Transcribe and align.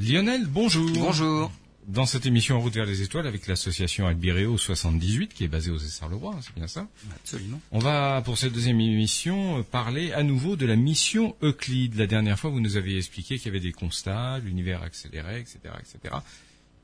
Lionel, 0.00 0.46
bonjour. 0.46 0.88
Bonjour. 0.94 1.50
Dans 1.88 2.06
cette 2.06 2.24
émission 2.24 2.56
En 2.56 2.60
route 2.60 2.74
vers 2.74 2.86
les 2.86 3.02
étoiles 3.02 3.26
avec 3.26 3.48
l'association 3.48 4.06
Albireo 4.06 4.56
78 4.56 5.34
qui 5.34 5.42
est 5.42 5.48
basée 5.48 5.72
aux 5.72 5.78
Essarts-le-Roi, 5.78 6.34
hein, 6.36 6.40
c'est 6.40 6.54
bien 6.54 6.68
ça 6.68 6.86
Absolument. 7.16 7.60
On 7.72 7.80
va 7.80 8.22
pour 8.24 8.38
cette 8.38 8.52
deuxième 8.52 8.80
émission 8.80 9.64
parler 9.64 10.12
à 10.12 10.22
nouveau 10.22 10.54
de 10.54 10.66
la 10.66 10.76
mission 10.76 11.34
Euclide. 11.42 11.96
La 11.96 12.06
dernière 12.06 12.38
fois, 12.38 12.50
vous 12.50 12.60
nous 12.60 12.76
aviez 12.76 12.98
expliqué 12.98 13.38
qu'il 13.38 13.46
y 13.46 13.48
avait 13.48 13.58
des 13.58 13.72
constats, 13.72 14.38
l'univers 14.38 14.84
accéléré, 14.84 15.40
etc., 15.40 15.58
etc., 15.80 16.14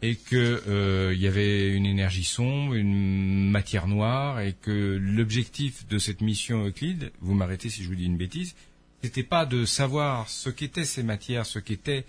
et 0.03 0.17
que 0.17 0.63
euh, 0.67 1.13
il 1.15 1.21
y 1.21 1.29
avait 1.29 1.71
une 1.71 1.87
énergie 1.87 2.25
sombre, 2.25 2.75
une 2.75 3.49
matière 3.49 3.87
noire, 3.87 4.41
et 4.41 4.55
que 4.61 4.99
l'objectif 5.01 5.87
de 5.87 5.99
cette 5.99 6.21
mission 6.21 6.67
Euclide, 6.67 7.13
vous 7.21 7.35
m'arrêtez 7.35 7.71
si 7.71 7.85
je 7.85 7.89
vous 7.89 7.95
dis 7.95 8.07
une 8.07 8.17
bêtise, 8.17 8.57
c'était 9.05 9.23
pas 9.23 9.47
de 9.47 9.65
savoir 9.67 10.29
ce 10.29 10.51
qu'étaient 10.51 10.85
ces 10.85 11.05
matières, 11.05 11.47
ce 11.47 11.61
qu'était 11.61 12.07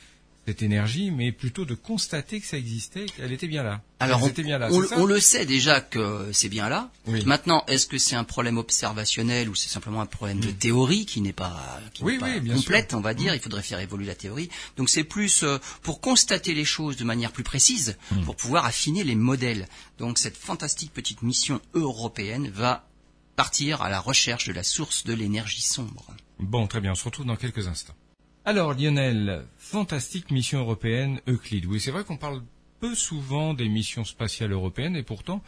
cette 0.47 0.61
énergie, 0.61 1.09
mais 1.11 1.31
plutôt 1.31 1.65
de 1.65 1.73
constater 1.73 2.39
que 2.39 2.45
ça 2.45 2.57
existait, 2.57 3.05
qu'elle 3.07 3.31
était 3.31 3.47
bien 3.47 3.63
là. 3.63 3.81
Alors, 3.99 4.21
on, 4.21 4.27
étaient 4.27 4.43
bien 4.43 4.59
là, 4.59 4.67
on- 4.71 4.81
c'est 4.83 4.87
ça 4.89 4.99
on 4.99 5.05
le 5.05 5.19
sait 5.19 5.45
déjà 5.45 5.81
que 5.81 6.29
c'est 6.33 6.49
bien 6.49 6.69
là. 6.69 6.91
Oui. 7.07 7.23
Maintenant, 7.25 7.63
est-ce 7.67 7.87
que 7.87 7.97
c'est 7.97 8.15
un 8.15 8.23
problème 8.23 8.57
observationnel 8.57 9.49
ou 9.49 9.55
c'est 9.55 9.69
simplement 9.69 10.01
un 10.01 10.05
problème 10.05 10.39
de 10.39 10.51
théorie 10.51 11.05
qui 11.07 11.21
n'est 11.21 11.33
pas, 11.33 11.79
qui 11.93 12.03
Oui, 12.03 12.19
pas 12.19 12.27
oui, 12.27 12.49
complète, 12.51 12.89
sûr. 12.91 12.97
on 12.99 13.01
va 13.01 13.13
dire? 13.15 13.33
Il 13.33 13.39
faudrait 13.41 13.63
faire 13.63 13.79
évoluer 13.79 14.05
la 14.05 14.13
théorie. 14.15 14.49
Donc 14.77 14.89
c'est 14.89 15.03
plus 15.03 15.43
euh, 15.43 15.57
pour 15.81 15.99
constater 16.01 16.53
les 16.53 16.65
choses 16.65 16.95
de 16.97 17.03
manière 17.05 17.31
plus 17.31 17.43
précise, 17.43 17.97
Hmm. 18.11 18.23
pour 18.23 18.35
pouvoir 18.35 18.65
affiner 18.65 19.03
les 19.03 19.15
modèles. 19.15 19.67
Donc 19.97 20.19
cette 20.19 20.37
fantastique 20.37 20.93
petite 20.93 21.23
mission 21.23 21.59
européenne 21.73 22.49
va 22.53 22.87
partir 23.35 23.81
à 23.81 23.89
la 23.89 23.99
recherche 23.99 24.47
de 24.47 24.53
la 24.53 24.63
source 24.63 25.03
de 25.05 25.13
l'énergie 25.13 25.61
sombre. 25.61 26.05
Bon, 26.39 26.67
très 26.67 26.81
bien, 26.81 26.91
on 26.91 26.95
se 26.95 27.03
retrouve 27.05 27.25
dans 27.25 27.35
quelques 27.35 27.67
instants. 27.67 27.95
Alors, 28.45 28.73
Lionel, 28.73 29.45
fantastique 29.57 30.29
mission 30.31 30.59
européenne 30.59 31.19
Euclide. 31.27 31.65
Oui, 31.65 31.79
c'est 31.79 31.91
vrai 31.91 32.03
qu'on 32.03 32.17
parle 32.17 32.43
peu 32.79 32.93
souvent 32.93 33.53
des 33.55 33.67
missions 33.67 34.03
spatiales 34.05 34.51
européennes, 34.51 34.95
et 34.95 35.01
pourtant, 35.03 35.41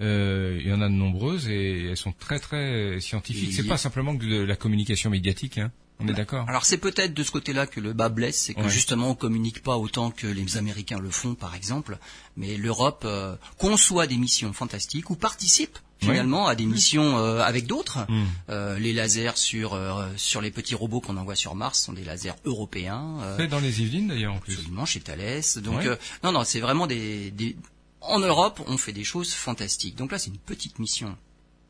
euh, 0.00 0.58
il 0.60 0.66
y 0.68 0.72
en 0.72 0.80
a 0.80 0.88
de 0.88 0.94
nombreuses, 0.94 1.48
et 1.48 1.88
elles 1.90 1.96
sont 1.98 2.12
très 2.12 2.38
très 2.38 2.98
scientifiques. 3.00 3.52
C'est 3.52 3.66
pas 3.66 3.76
simplement 3.76 4.16
que 4.16 4.24
de 4.24 4.42
la 4.42 4.56
communication 4.56 5.10
médiatique, 5.10 5.58
hein. 5.58 5.70
On 6.02 6.08
est 6.08 6.14
d'accord? 6.14 6.48
Alors 6.48 6.64
c'est 6.64 6.78
peut-être 6.78 7.12
de 7.12 7.22
ce 7.22 7.30
côté-là 7.30 7.66
que 7.66 7.78
le 7.78 7.92
bas 7.92 8.08
blesse, 8.08 8.40
c'est 8.40 8.54
que 8.54 8.62
Ouais. 8.62 8.70
justement 8.70 9.10
on 9.10 9.14
communique 9.14 9.62
pas 9.62 9.76
autant 9.76 10.10
que 10.10 10.26
les 10.26 10.56
Américains 10.56 10.98
le 10.98 11.10
font 11.10 11.34
par 11.34 11.54
exemple, 11.54 11.98
mais 12.38 12.56
l'Europe 12.56 13.02
euh, 13.04 13.36
conçoit 13.58 14.06
des 14.06 14.16
missions 14.16 14.54
fantastiques 14.54 15.10
ou 15.10 15.14
participe 15.14 15.78
finalement 16.00 16.46
à 16.46 16.54
des 16.54 16.66
missions 16.66 17.18
euh, 17.18 17.40
avec 17.42 17.66
d'autres. 17.66 17.98
Hmm. 18.08 18.24
Euh, 18.48 18.78
les 18.78 18.92
lasers 18.92 19.36
sur 19.36 19.74
euh, 19.74 20.08
sur 20.16 20.40
les 20.40 20.50
petits 20.50 20.74
robots 20.74 21.00
qu'on 21.00 21.16
envoie 21.16 21.36
sur 21.36 21.54
Mars 21.54 21.80
sont 21.80 21.92
des 21.92 22.04
lasers 22.04 22.34
européens. 22.44 23.18
euh, 23.22 23.36
C'est 23.38 23.46
dans 23.48 23.60
les 23.60 23.80
Yvelines 23.82 24.08
d'ailleurs 24.08 24.34
en 24.34 24.38
plus. 24.38 24.54
absolument 24.54 24.86
chez 24.86 25.00
Thales. 25.00 25.42
Donc 25.62 25.78
Ouais. 25.80 25.86
euh, 25.88 25.96
non 26.24 26.32
non, 26.32 26.44
c'est 26.44 26.60
vraiment 26.60 26.86
des, 26.86 27.30
des 27.30 27.56
en 28.00 28.18
Europe, 28.18 28.60
on 28.66 28.78
fait 28.78 28.92
des 28.94 29.04
choses 29.04 29.34
fantastiques. 29.34 29.94
Donc 29.96 30.10
là, 30.10 30.18
c'est 30.18 30.30
une 30.30 30.38
petite 30.38 30.78
mission 30.78 31.16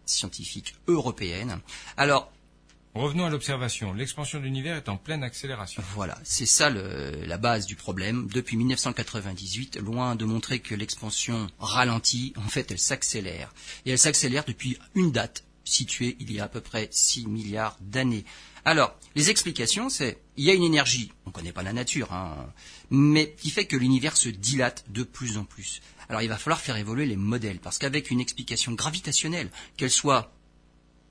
scientifique 0.06 0.74
européenne. 0.86 1.58
Alors, 1.96 2.30
Revenons 2.94 3.24
à 3.24 3.30
l'observation. 3.30 3.92
L'expansion 3.92 4.40
de 4.40 4.44
l'univers 4.44 4.76
est 4.76 4.88
en 4.88 4.96
pleine 4.96 5.22
accélération. 5.22 5.80
Voilà, 5.94 6.18
c'est 6.24 6.46
ça 6.46 6.70
la 6.70 7.38
base 7.38 7.66
du 7.66 7.76
problème. 7.76 8.26
Depuis 8.32 8.56
1998, 8.56 9.76
loin 9.76 10.16
de 10.16 10.24
montrer 10.24 10.58
que 10.58 10.74
l'expansion 10.74 11.46
ralentit, 11.60 12.32
en 12.36 12.48
fait, 12.48 12.72
elle 12.72 12.80
s'accélère. 12.80 13.54
Et 13.86 13.92
elle 13.92 13.98
s'accélère 13.98 14.44
depuis 14.44 14.76
une 14.96 15.12
date 15.12 15.44
située 15.62 16.16
il 16.18 16.32
y 16.32 16.40
a 16.40 16.44
à 16.44 16.48
peu 16.48 16.60
près 16.60 16.88
6 16.90 17.28
milliards 17.28 17.76
d'années. 17.80 18.24
Alors, 18.64 18.96
les 19.14 19.30
explications, 19.30 19.88
c'est 19.88 20.18
il 20.36 20.44
y 20.44 20.50
a 20.50 20.54
une 20.54 20.64
énergie, 20.64 21.12
on 21.26 21.30
ne 21.30 21.34
connaît 21.34 21.52
pas 21.52 21.62
la 21.62 21.72
nature, 21.72 22.12
hein, 22.12 22.52
mais 22.90 23.34
qui 23.40 23.50
fait 23.50 23.66
que 23.66 23.76
l'univers 23.76 24.16
se 24.16 24.28
dilate 24.28 24.84
de 24.88 25.04
plus 25.04 25.38
en 25.38 25.44
plus. 25.44 25.80
Alors, 26.08 26.22
il 26.22 26.28
va 26.28 26.38
falloir 26.38 26.60
faire 26.60 26.76
évoluer 26.76 27.06
les 27.06 27.16
modèles, 27.16 27.60
parce 27.60 27.78
qu'avec 27.78 28.10
une 28.10 28.20
explication 28.20 28.72
gravitationnelle, 28.72 29.50
qu'elle 29.76 29.90
soit 29.90 30.32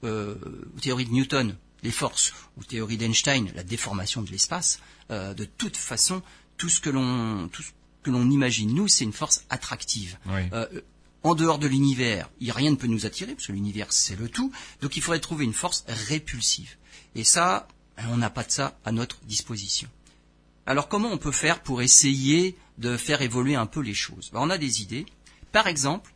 euh, 0.04 0.36
théorie 0.82 1.06
de 1.06 1.12
Newton, 1.12 1.56
les 1.84 1.92
forces, 1.92 2.34
ou 2.58 2.64
théorie 2.64 2.98
d'Einstein, 2.98 3.52
la 3.56 3.64
déformation 3.64 4.22
de 4.22 4.32
l'espace, 4.32 4.80
euh, 5.12 5.34
de 5.34 5.46
toute 5.46 5.78
façon, 5.78 6.22
tout 6.58 6.70
ce 6.70 6.80
que 6.80 6.90
l'on 6.90 7.48
tout 7.50 7.64
ce 7.64 7.72
que 8.04 8.12
l'on 8.12 8.30
imagine, 8.30 8.74
nous, 8.74 8.88
c'est 8.88 9.04
une 9.04 9.14
force 9.14 9.46
attractive. 9.50 10.18
Oui. 10.28 10.42
Euh, 10.54 10.68
en 11.24 11.36
dehors 11.36 11.60
de 11.60 11.68
l'univers, 11.68 12.30
rien 12.42 12.72
ne 12.72 12.76
peut 12.76 12.88
nous 12.88 13.06
attirer, 13.06 13.34
parce 13.34 13.48
que 13.48 13.52
l'univers, 13.52 13.92
c'est 13.92 14.18
le 14.18 14.30
tout. 14.30 14.52
Donc 14.82 14.96
il 14.96 15.04
faudrait 15.04 15.20
trouver 15.20 15.44
une 15.46 15.54
force 15.54 15.84
répulsive. 15.88 16.76
Et 17.16 17.24
ça, 17.24 17.68
on 18.10 18.18
n'a 18.18 18.30
pas 18.30 18.44
de 18.44 18.52
ça 18.52 18.78
à 18.86 18.92
notre 18.92 19.20
disposition. 19.26 19.90
Alors 20.66 20.88
comment 20.88 21.10
on 21.12 21.18
peut 21.18 21.32
faire 21.32 21.62
pour 21.62 21.82
essayer 21.82 22.56
de 22.78 22.96
faire 22.96 23.22
évoluer 23.22 23.56
un 23.56 23.66
peu 23.66 23.82
les 23.82 23.94
choses? 23.94 24.30
Ben, 24.32 24.40
On 24.42 24.50
a 24.50 24.58
des 24.58 24.82
idées. 24.82 25.06
Par 25.52 25.68
exemple, 25.68 26.14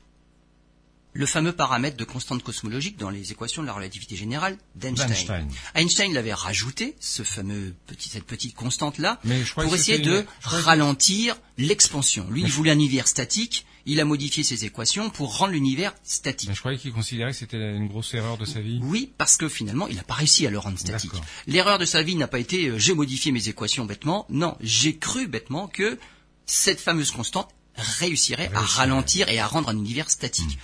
le 1.16 1.26
fameux 1.28 1.54
paramètre 1.54 1.96
de 1.98 2.04
constante 2.04 2.42
cosmologique 2.44 2.98
dans 2.98 3.10
les 3.12 3.32
équations 3.32 3.62
de 3.62 3.68
la 3.68 3.74
relativité 3.74 4.16
générale 4.16 4.58
d'Einstein. 4.76 5.08
D'Einstein. 5.08 5.48
Einstein 5.76 6.14
l'avait 6.14 6.34
rajouté, 6.34 6.96
ce 7.00 7.22
fameux 7.24 7.76
petit, 7.88 8.10
cette 8.10 8.26
petite 8.26 8.56
constante-là, 8.56 9.20
pour 9.54 9.76
essayer 9.76 10.00
de 10.00 10.22
une- 10.22 10.26
ralentir 10.42 11.36
l'expansion. 11.58 12.26
Lui, 12.30 12.42
Mais 12.42 12.48
il 12.48 12.52
je- 12.52 12.56
voulait 12.58 12.72
un 12.72 12.76
univers 12.76 13.08
statique, 13.08 13.66
il 13.86 14.00
a 14.00 14.06
modifié 14.06 14.44
ses 14.44 14.66
équations 14.66 15.10
pour 15.12 15.38
rendre 15.38 15.52
l'univers 15.52 15.94
statique. 16.04 16.50
Mais 16.50 16.56
je 16.56 16.60
croyais 16.62 16.78
qu'il 16.80 16.94
considérait 16.94 17.32
que 17.32 17.38
c'était 17.38 17.76
une 17.76 17.88
grosse 17.88 18.14
erreur 18.14 18.38
de 18.38 18.46
sa 18.46 18.62
vie. 18.62 18.80
Oui, 18.82 19.12
parce 19.18 19.38
que 19.38 19.48
finalement, 19.50 19.88
il 19.88 19.96
n'a 19.98 20.04
pas 20.04 20.14
réussi 20.16 20.48
à 20.48 20.50
le 20.50 20.58
rendre 20.58 20.80
statique. 20.80 21.12
L'erreur 21.48 21.78
de 21.78 21.86
sa 21.86 22.02
vie 22.02 22.16
n'a 22.16 22.28
pas 22.28 22.40
été 22.40 22.68
euh, 22.70 22.80
j'ai 22.80 22.94
modifié 22.96 23.32
mes 23.32 23.50
équations 23.50 23.86
bêtement. 23.86 24.26
Non, 24.30 24.58
j'ai 24.62 24.98
cru 24.98 25.28
bêtement 25.28 25.68
que 25.68 26.00
cette 26.48 26.80
fameuse 26.80 27.12
constante 27.12 27.50
réussirait 27.76 28.52
à 28.54 28.62
ralentir 28.62 29.30
et 29.30 29.40
à 29.40 29.48
rendre 29.48 29.70
un 29.70 29.78
univers 29.78 30.10
statique. 30.10 30.58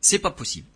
C'est 0.00 0.18
pas 0.18 0.30
possible. 0.30 0.66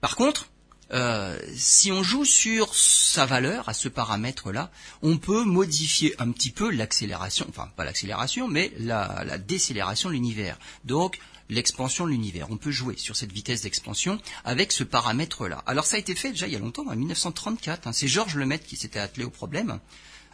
Par 0.00 0.16
contre, 0.16 0.50
euh, 0.92 1.38
si 1.54 1.92
on 1.92 2.02
joue 2.02 2.24
sur 2.24 2.74
sa 2.74 3.24
valeur 3.24 3.68
à 3.68 3.74
ce 3.74 3.88
paramètre-là, 3.88 4.70
on 5.02 5.18
peut 5.18 5.44
modifier 5.44 6.20
un 6.20 6.32
petit 6.32 6.50
peu 6.50 6.70
l'accélération, 6.70 7.46
enfin 7.48 7.70
pas 7.76 7.84
l'accélération, 7.84 8.48
mais 8.48 8.72
la, 8.78 9.38
décélération 9.38 10.08
de 10.08 10.14
l'univers. 10.14 10.58
Donc 10.84 11.18
l'expansion 11.48 12.06
de 12.06 12.10
l'univers. 12.10 12.48
On 12.50 12.56
peut 12.56 12.70
jouer 12.70 12.96
sur 12.96 13.16
cette 13.16 13.32
vitesse 13.32 13.62
d'expansion 13.62 14.20
avec 14.44 14.72
ce 14.72 14.84
paramètre-là. 14.84 15.62
Alors 15.66 15.84
ça 15.84 15.96
a 15.96 15.98
été 15.98 16.14
fait 16.14 16.30
déjà 16.30 16.46
il 16.46 16.52
y 16.52 16.56
a 16.56 16.60
longtemps, 16.60 16.86
en 16.86 16.96
1934. 16.96 17.86
hein. 17.86 17.92
C'est 17.92 18.08
Georges 18.08 18.36
Lemaitre 18.36 18.66
qui 18.66 18.76
s'était 18.76 19.00
attelé 19.00 19.24
au 19.24 19.30
problème 19.30 19.80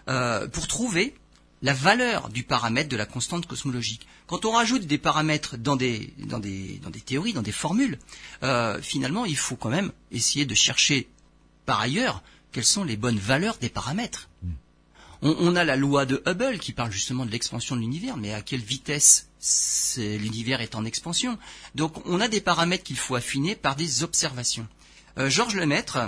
euh, 0.08 0.46
pour 0.48 0.68
trouver 0.68 1.14
la 1.62 1.72
valeur 1.72 2.28
du 2.28 2.42
paramètre 2.42 2.88
de 2.88 2.96
la 2.96 3.06
constante 3.06 3.46
cosmologique. 3.46 4.06
Quand 4.26 4.44
on 4.44 4.52
rajoute 4.52 4.86
des 4.86 4.98
paramètres 4.98 5.56
dans 5.56 5.76
des, 5.76 6.12
dans 6.18 6.38
des, 6.38 6.78
dans 6.82 6.90
des 6.90 7.00
théories, 7.00 7.32
dans 7.32 7.42
des 7.42 7.52
formules, 7.52 7.98
euh, 8.42 8.80
finalement, 8.82 9.24
il 9.24 9.36
faut 9.36 9.56
quand 9.56 9.70
même 9.70 9.92
essayer 10.12 10.44
de 10.44 10.54
chercher 10.54 11.08
par 11.64 11.80
ailleurs 11.80 12.22
quelles 12.52 12.64
sont 12.64 12.84
les 12.84 12.96
bonnes 12.96 13.18
valeurs 13.18 13.56
des 13.58 13.68
paramètres. 13.68 14.28
On, 15.22 15.34
on 15.38 15.56
a 15.56 15.64
la 15.64 15.76
loi 15.76 16.04
de 16.04 16.22
Hubble 16.26 16.58
qui 16.58 16.72
parle 16.72 16.92
justement 16.92 17.24
de 17.24 17.30
l'expansion 17.30 17.74
de 17.74 17.80
l'univers, 17.80 18.16
mais 18.16 18.34
à 18.34 18.42
quelle 18.42 18.60
vitesse 18.60 19.28
l'univers 19.96 20.60
est 20.60 20.74
en 20.74 20.84
expansion 20.84 21.38
Donc 21.74 22.04
on 22.06 22.20
a 22.20 22.28
des 22.28 22.40
paramètres 22.40 22.84
qu'il 22.84 22.96
faut 22.98 23.14
affiner 23.14 23.56
par 23.56 23.76
des 23.76 24.02
observations. 24.02 24.66
Euh, 25.18 25.30
Georges 25.30 25.54
Lemaître, 25.54 25.98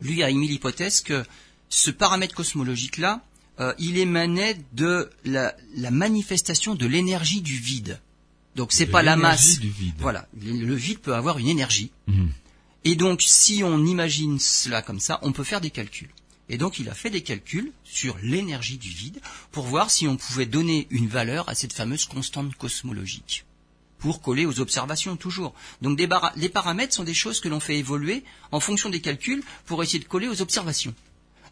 lui, 0.00 0.22
a 0.22 0.30
émis 0.30 0.48
l'hypothèse 0.48 1.00
que 1.00 1.24
ce 1.68 1.90
paramètre 1.90 2.34
cosmologique-là, 2.34 3.22
euh, 3.60 3.74
il 3.78 3.98
émanait 3.98 4.56
de 4.72 5.10
la, 5.24 5.54
la 5.76 5.90
manifestation 5.90 6.74
de 6.74 6.86
l'énergie 6.86 7.42
du 7.42 7.56
vide. 7.56 8.00
Donc 8.56 8.72
c'est 8.72 8.86
pas 8.86 9.02
la 9.02 9.16
masse. 9.16 9.58
du 9.58 9.70
vide. 9.70 9.94
Voilà, 9.98 10.28
le 10.40 10.52
le 10.64 10.74
vide 10.74 10.98
peut 10.98 11.14
avoir 11.14 11.38
une 11.38 11.48
énergie. 11.48 11.90
Mhm. 12.06 12.30
Et 12.84 12.96
donc, 12.96 13.22
si 13.22 13.62
on 13.62 13.84
imagine 13.84 14.38
cela 14.40 14.82
comme 14.82 14.98
ça, 14.98 15.20
on 15.22 15.32
peut 15.32 15.44
faire 15.44 15.60
des 15.60 15.70
calculs. 15.70 16.10
Et 16.48 16.58
donc, 16.58 16.78
il 16.80 16.88
a 16.88 16.94
fait 16.94 17.10
des 17.10 17.22
calculs 17.22 17.72
sur 17.84 18.16
l'énergie 18.22 18.76
du 18.76 18.90
vide 18.90 19.20
pour 19.52 19.66
voir 19.66 19.90
si 19.90 20.08
on 20.08 20.16
pouvait 20.16 20.46
donner 20.46 20.88
une 20.90 21.06
valeur 21.06 21.48
à 21.48 21.54
cette 21.54 21.72
fameuse 21.72 22.06
constante 22.06 22.54
cosmologique. 22.56 23.44
Pour 23.98 24.20
coller 24.20 24.46
aux 24.46 24.58
observations, 24.58 25.16
toujours. 25.16 25.54
Donc, 25.80 25.96
des 25.96 26.08
les 26.34 26.48
paramètres 26.48 26.92
sont 26.92 27.04
des 27.04 27.14
choses 27.14 27.40
que 27.40 27.48
l'on 27.48 27.60
fait 27.60 27.78
évoluer 27.78 28.24
en 28.50 28.58
fonction 28.58 28.90
des 28.90 29.00
calculs 29.00 29.44
pour 29.64 29.80
essayer 29.82 30.00
de 30.00 30.08
coller 30.08 30.26
aux 30.26 30.42
observations. 30.42 30.94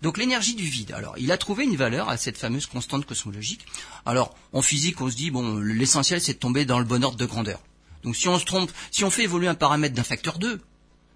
Donc 0.02 0.16
l'énergie 0.16 0.54
du 0.54 0.64
vide. 0.64 0.92
Alors, 0.92 1.14
il 1.18 1.30
a 1.30 1.38
trouvé 1.38 1.64
une 1.64 1.76
valeur 1.76 2.08
à 2.08 2.16
cette 2.16 2.38
fameuse 2.38 2.66
constante 2.66 3.04
cosmologique. 3.04 3.66
Alors, 4.06 4.34
en 4.52 4.62
physique, 4.62 5.00
on 5.00 5.10
se 5.10 5.16
dit 5.16 5.30
bon, 5.30 5.58
l'essentiel 5.58 6.20
c'est 6.20 6.34
de 6.34 6.38
tomber 6.38 6.64
dans 6.64 6.78
le 6.78 6.84
bon 6.84 7.04
ordre 7.04 7.18
de 7.18 7.26
grandeur. 7.26 7.60
Donc, 8.02 8.16
si 8.16 8.28
on 8.28 8.38
se 8.38 8.44
trompe, 8.44 8.70
si 8.90 9.04
on 9.04 9.10
fait 9.10 9.24
évoluer 9.24 9.48
un 9.48 9.54
paramètre 9.54 9.94
d'un 9.94 10.02
facteur 10.02 10.38
2, 10.38 10.60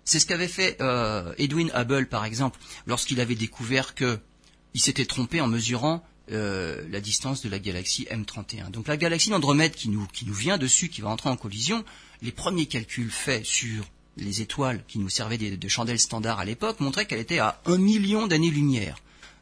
c'est 0.05 0.21
ce 0.21 0.27
qu'avait 0.27 0.49
fait 0.49 0.77
euh, 0.83 1.33
Edwin 1.39 1.71
Hubble, 1.75 2.07
par 2.09 2.27
exemple, 2.27 2.61
lorsqu'il 2.87 3.21
avait 3.21 3.35
découvert 3.35 3.95
que 3.95 4.19
il 4.75 4.81
s'était 4.81 5.07
trompé 5.07 5.41
en 5.41 5.47
mesurant 5.47 6.05
euh, 6.31 6.83
la 6.91 7.01
distance 7.01 7.43
de 7.43 7.49
la 7.49 7.59
galaxie 7.59 8.07
M31. 8.11 8.71
Donc 8.71 8.89
la 8.89 8.97
galaxie 8.97 9.31
d'Andromède 9.31 9.75
qui 9.75 9.89
nous, 9.89 10.07
qui 10.13 10.27
nous 10.27 10.35
vient 10.35 10.59
dessus, 10.59 10.89
qui 10.89 11.01
va 11.01 11.11
entrer 11.11 11.31
en 11.31 11.37
collision, 11.37 11.85
les 12.23 12.33
premiers 12.33 12.67
calculs 12.67 13.11
faits 13.11 13.45
sur 13.45 13.85
les 14.17 14.41
étoiles 14.41 14.85
qui 14.87 14.99
nous 14.99 15.09
servaient 15.09 15.39
de, 15.39 15.57
de 15.57 15.69
chandelles 15.69 15.99
standards 15.99 16.39
à 16.39 16.45
l'époque 16.45 16.81
montraient 16.81 17.07
qu'elle 17.07 17.21
était 17.21 17.39
à 17.39 17.61
un 17.67 17.79
million 17.79 18.27
d'années-lumière. 18.27 18.97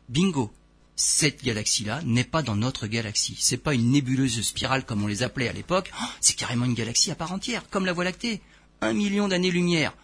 Bingo 0.09 0.53
cette 0.95 1.43
galaxie-là 1.43 2.01
n'est 2.05 2.25
pas 2.25 2.43
dans 2.43 2.57
notre 2.57 2.87
galaxie. 2.87 3.37
C'est 3.39 3.57
pas 3.57 3.75
une 3.75 3.91
nébuleuse 3.91 4.41
spirale 4.43 4.85
comme 4.85 5.03
on 5.03 5.07
les 5.07 5.23
appelait 5.23 5.49
à 5.49 5.53
l'époque. 5.53 5.91
Oh, 6.01 6.05
c'est 6.21 6.37
carrément 6.37 6.65
une 6.65 6.75
galaxie 6.75 7.11
à 7.11 7.15
part 7.15 7.33
entière, 7.33 7.69
comme 7.71 7.87
la 7.87 7.93
Voie 7.93 8.05
lactée. 8.05 8.41
Un 8.81 8.93
million 8.93 9.27
d'années-lumière. 9.27 9.95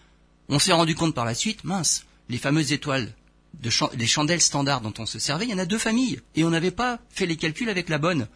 On 0.49 0.59
s'est 0.59 0.73
rendu 0.73 0.95
compte 0.95 1.15
par 1.15 1.25
la 1.25 1.35
suite, 1.35 1.65
mince, 1.65 2.05
les 2.29 2.39
fameuses 2.39 2.73
étoiles, 2.73 3.13
de 3.63 3.71
les 3.97 4.07
chandelles 4.07 4.41
standards 4.41 4.81
dont 4.81 4.95
on 4.99 5.07
se 5.07 5.19
servait, 5.19 5.45
il 5.45 5.51
y 5.51 5.55
en 5.55 5.59
a 5.59 5.67
deux 5.67 5.79
familles. 5.79 6.21
Et 6.37 6.45
on 6.45 6.51
n'avait 6.51 6.71
pas 6.71 7.01
fait 7.11 7.27
les 7.27 7.37
calculs 7.37 7.69
avec 7.71 7.89
la 7.89 7.99
bonne. 7.99 8.29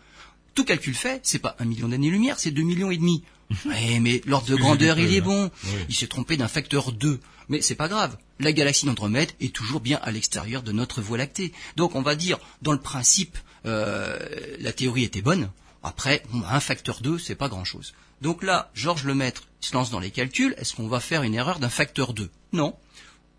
Tout 0.54 0.64
calcul 0.64 0.94
fait, 0.94 1.20
c'est 1.22 1.38
pas 1.38 1.56
un 1.58 1.64
million 1.64 1.88
d'années-lumière, 1.88 2.38
c'est 2.38 2.50
deux 2.50 2.62
millions 2.62 2.90
et 2.90 2.96
demi. 2.96 3.22
Ouais, 3.66 3.98
mais 4.00 4.20
l'ordre 4.26 4.48
de 4.48 4.56
grandeur, 4.56 4.98
il 4.98 5.14
est 5.14 5.20
bon. 5.20 5.50
Il 5.88 5.94
s'est 5.94 6.06
trompé 6.06 6.36
d'un 6.36 6.48
facteur 6.48 6.92
2. 6.92 7.20
Mais 7.48 7.60
c'est 7.60 7.74
pas 7.74 7.88
grave. 7.88 8.16
La 8.38 8.52
galaxie 8.52 8.86
d'Andromède 8.86 9.32
est 9.40 9.54
toujours 9.54 9.80
bien 9.80 9.98
à 10.02 10.10
l'extérieur 10.10 10.62
de 10.62 10.72
notre 10.72 11.00
Voie 11.00 11.18
lactée. 11.18 11.52
Donc 11.76 11.94
on 11.94 12.02
va 12.02 12.14
dire, 12.14 12.38
dans 12.62 12.72
le 12.72 12.80
principe, 12.80 13.36
euh, 13.66 14.18
la 14.58 14.72
théorie 14.72 15.04
était 15.04 15.22
bonne. 15.22 15.50
Après, 15.82 16.22
un 16.48 16.60
facteur 16.60 17.00
2, 17.00 17.18
c'est 17.18 17.34
pas 17.34 17.48
grand-chose. 17.48 17.94
Donc 18.20 18.42
là, 18.42 18.70
Georges 18.74 19.04
Lemaître 19.04 19.48
se 19.60 19.74
lance 19.74 19.90
dans 19.90 19.98
les 19.98 20.10
calculs. 20.10 20.54
Est-ce 20.56 20.74
qu'on 20.74 20.88
va 20.88 21.00
faire 21.00 21.24
une 21.24 21.34
erreur 21.34 21.58
d'un 21.58 21.68
facteur 21.68 22.14
2 22.14 22.30
Non. 22.52 22.76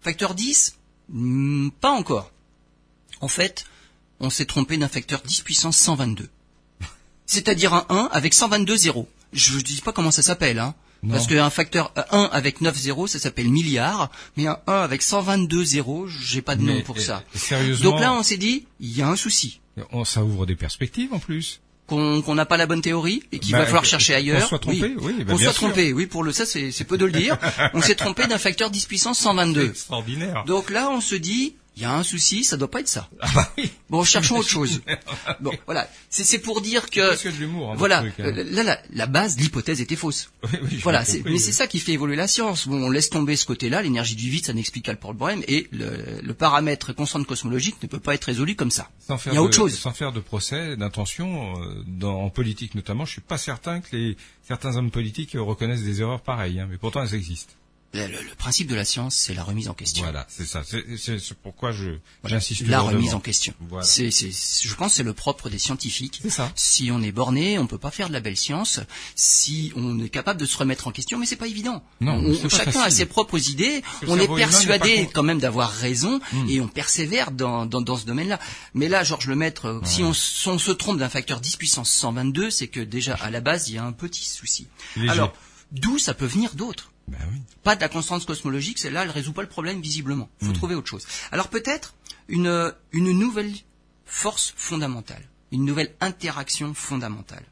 Facteur 0.02 0.36
10 0.36 0.78
hmm, 1.10 1.70
Pas 1.80 1.92
encore. 1.92 2.32
En 3.22 3.30
fait, 3.30 3.66
on 4.20 4.30
s'est 4.30 4.46
trompé 4.46 4.78
d'un 4.78 4.90
facteur 4.90 5.22
10 5.22 5.42
puissance 5.42 5.78
122. 5.78 6.30
C'est-à-dire 7.26 7.74
un 7.74 7.86
1 7.90 8.10
avec 8.12 8.34
122 8.34 8.76
zéros. 8.76 9.08
Je 9.34 9.58
ne 9.58 9.62
dis 9.62 9.82
pas 9.82 9.92
comment 9.92 10.12
ça 10.12 10.22
s'appelle, 10.22 10.60
hein. 10.60 10.76
Parce 11.10 11.28
qu'un 11.28 11.50
facteur 11.50 11.92
1 12.12 12.30
avec 12.32 12.62
9 12.62 12.76
zéros, 12.78 13.08
ça 13.08 13.20
s'appelle 13.20 13.50
milliard, 13.50 14.10
mais 14.38 14.48
un 14.48 14.60
1 14.68 14.74
avec 14.74 15.02
122 15.02 15.64
zéros, 15.66 16.08
j'ai 16.08 16.42
pas 16.42 16.56
de 16.56 16.62
nom 16.62 16.82
pour 16.82 17.00
ça. 17.00 17.24
Sérieusement 17.36 17.92
Donc 17.92 18.00
là, 18.00 18.14
on 18.14 18.24
s'est 18.24 18.38
dit, 18.38 18.66
il 18.80 18.96
y 18.96 19.02
a 19.02 19.08
un 19.08 19.16
souci. 19.16 19.60
Ça 20.06 20.24
ouvre 20.24 20.46
des 20.46 20.56
perspectives 20.56 21.14
en 21.14 21.20
plus. 21.20 21.60
Qu'on 21.88 22.36
n'a 22.36 22.46
pas 22.46 22.58
la 22.58 22.66
bonne 22.66 22.82
théorie 22.82 23.24
et 23.32 23.40
qu'il 23.40 23.52
va 23.52 23.60
bah, 23.60 23.66
falloir 23.66 23.86
chercher 23.86 24.16
ailleurs. 24.16 24.42
Qu'on 24.44 24.48
soit 24.48 24.60
trompé, 24.60 24.96
oui. 24.98 25.16
oui 25.18 25.24
bah, 25.26 25.38
soit 25.38 25.54
trompé, 25.54 25.94
oui. 25.94 26.08
Pour 26.08 26.24
le 26.24 26.32
ça, 26.32 26.46
c'est 26.46 26.88
peu 26.88 26.98
de 26.98 27.06
le 27.06 27.12
dire. 27.12 27.38
on 27.74 27.82
s'est 27.82 27.96
trompé 27.96 28.26
d'un 28.26 28.38
facteur 28.38 28.72
10 28.72 28.86
puissance 28.86 29.20
122. 29.20 29.70
Extraordinaire. 29.70 30.46
Donc 30.46 30.70
là, 30.70 30.90
on 30.90 31.02
se 31.02 31.16
dit, 31.16 31.56
il 31.76 31.82
y 31.82 31.86
a 31.86 31.94
un 31.94 32.04
souci, 32.04 32.44
ça 32.44 32.56
doit 32.56 32.70
pas 32.70 32.82
être 32.82 32.88
ça. 32.88 33.10
Ah 33.20 33.30
bah 33.34 33.52
oui. 33.58 33.72
Bon, 33.90 34.04
cherchons 34.04 34.38
autre 34.38 34.50
chose. 34.50 34.82
Bon, 35.40 35.52
voilà, 35.66 35.90
c'est 36.10 36.40
pour 36.40 36.62
dire 36.62 36.90
que 36.90 37.00
de 37.00 37.38
l'humour. 37.38 37.72
Hein, 37.72 37.76
voilà, 37.78 38.02
truc, 38.02 38.14
hein. 38.20 38.26
euh, 38.26 38.44
là 38.52 38.64
la, 38.64 38.80
la 38.94 39.06
base, 39.08 39.38
l'hypothèse 39.38 39.82
était 39.82 39.96
fausse. 39.96 40.32
Oui, 40.44 40.60
oui, 40.64 40.80
voilà, 40.84 41.04
mais 41.26 41.40
c'est 41.40 41.52
ça 41.52 41.68
qui 41.68 41.80
fait 41.80 41.94
évoluer 41.94 42.16
la 42.16 42.28
science. 42.28 42.68
Bon, 42.68 42.84
on 42.84 42.90
laisse 42.90 43.10
tomber 43.10 43.36
ce 43.36 43.46
côté-là, 43.46 43.82
l'énergie 43.82 44.16
du 44.16 44.30
vide, 44.30 44.46
ça 44.46 44.54
n'explique 44.54 44.86
pas 44.86 44.92
le 44.92 44.98
problème, 44.98 45.44
et 45.48 45.68
le, 45.72 46.22
le 46.22 46.34
paramètre 46.34 46.94
constante 46.94 47.26
cosmologique 47.26 47.82
ne 47.82 47.88
peut 47.88 48.00
pas 48.00 48.14
être 48.14 48.26
résolu 48.26 48.56
comme 48.56 48.72
ça. 48.72 48.90
Sans 49.00 49.18
faire 49.18 49.34
il 49.34 49.36
y 49.36 49.40
a 49.40 49.42
de, 49.42 49.46
autre 49.46 49.56
chose. 49.56 49.74
Sans 49.78 49.92
faire 49.92 50.12
de 50.12 50.20
procès, 50.20 50.78
d'intention, 50.78 51.60
euh, 51.60 51.84
dans, 51.88 52.22
en 52.22 52.30
politique 52.30 52.76
notamment, 52.76 53.06
je 53.06 53.14
suis 53.14 53.22
pas 53.22 53.38
certain 53.38 53.82
que 53.82 53.96
les 53.96 54.18
certains 54.48 54.76
hommes 54.76 54.92
politiques 54.92 55.36
reconnaissent 55.36 55.84
des 55.84 56.02
erreurs 56.02 56.22
pareilles, 56.22 56.60
hein, 56.60 56.68
mais 56.70 56.78
pourtant 56.78 57.02
elles 57.04 57.16
existent. 57.16 57.54
Le, 57.94 58.08
le, 58.08 58.08
le, 58.08 58.36
principe 58.38 58.68
de 58.68 58.76
la 58.76 58.86
science, 58.86 59.16
c'est 59.16 59.34
la 59.34 59.44
remise 59.44 59.70
en 59.70 59.74
question. 59.74 60.04
Voilà, 60.04 60.26
c'est 60.30 60.46
ça. 60.46 60.64
C'est 60.64 61.34
pourquoi 61.42 61.72
je 61.72 61.98
j'insiste. 62.24 62.68
La 62.68 62.82
remise 62.82 63.14
en 63.14 63.20
question. 63.20 63.54
Voilà. 63.62 63.86
C'est, 63.86 64.10
je 64.12 64.76
pense, 64.76 64.96
c'est 64.96 65.04
le 65.04 65.14
propre 65.14 65.50
des 65.50 65.60
scientifiques. 65.60 66.22
Ça. 66.30 66.52
Si 66.56 66.90
on 66.92 67.02
est 67.02 67.12
borné, 67.12 67.60
on 67.60 67.68
peut 67.68 67.78
pas 67.78 67.92
faire 67.92 68.08
de 68.08 68.14
la 68.14 68.20
belle 68.20 68.38
science. 68.38 68.80
Si 69.16 69.72
on 69.76 70.00
est 70.04 70.10
capable 70.10 70.40
de 70.40 70.46
se 70.46 70.58
remettre 70.58 70.88
en 70.88 70.92
question, 70.92 71.18
mais 71.20 71.26
c'est 71.26 71.36
pas 71.36 71.48
évident. 71.48 71.84
Non, 72.02 72.14
on, 72.16 72.36
pas 72.36 72.50
chacun 72.50 72.72
facile. 72.72 72.82
a 72.82 72.90
ses 72.90 73.06
propres 73.06 73.50
idées. 73.50 73.84
On 74.08 74.18
est 74.20 74.28
persuadé 74.34 75.10
quand 75.14 75.24
même 75.24 75.40
d'avoir 75.40 75.72
raison 75.72 76.20
Hmm. 76.34 76.48
et 76.50 76.60
on 76.62 76.68
persévère 76.68 77.32
dans, 77.32 77.66
dans, 77.66 77.82
dans 77.82 77.98
ce 77.98 78.06
domaine-là. 78.06 78.40
Mais 78.74 78.88
là, 78.88 79.04
Georges 79.04 79.28
Lemaître, 79.28 79.66
euh, 79.66 79.82
si, 79.84 80.04
on, 80.04 80.14
si 80.14 80.48
on 80.48 80.58
se 80.58 80.72
trompe 80.72 80.98
d'un 80.98 81.10
facteur 81.10 81.40
10 81.40 81.58
puissance 81.58 81.90
122, 81.92 82.50
c'est 82.50 82.68
que 82.68 82.80
déjà 82.80 83.16
à 83.16 83.30
la 83.30 83.42
base, 83.42 83.70
il 83.70 83.76
y 83.76 83.78
a 83.78 83.84
un 83.84 83.92
petit 83.92 84.26
souci. 84.26 84.68
Léger. 84.96 85.10
Alors, 85.10 85.34
d'où 85.72 85.98
ça 85.98 86.14
peut 86.14 86.26
venir 86.26 86.56
d'autres 86.56 86.92
Ben 87.08 87.18
oui. 87.32 87.40
pas 87.64 87.76
de 87.76 87.82
la 87.82 87.90
constante 87.90 88.26
cosmologique, 88.26 88.80
celle-là, 88.80 89.04
elle 89.04 89.10
résout 89.12 89.34
pas 89.34 89.42
le 89.42 89.50
problème 89.50 89.82
visiblement. 89.82 90.30
Il 90.42 90.48
faut 90.48 90.54
Mm. 90.54 90.58
trouver 90.58 90.76
autre 90.76 90.88
chose. 90.90 91.06
Alors 91.32 91.50
peut-être 91.50 91.96
une, 92.30 92.74
une 92.94 93.12
nouvelle 93.12 93.54
force 94.06 94.54
fondamentale, 94.56 95.24
une 95.52 95.66
nouvelle 95.66 95.94
interaction 96.02 96.74
fondamentale. 96.74 97.44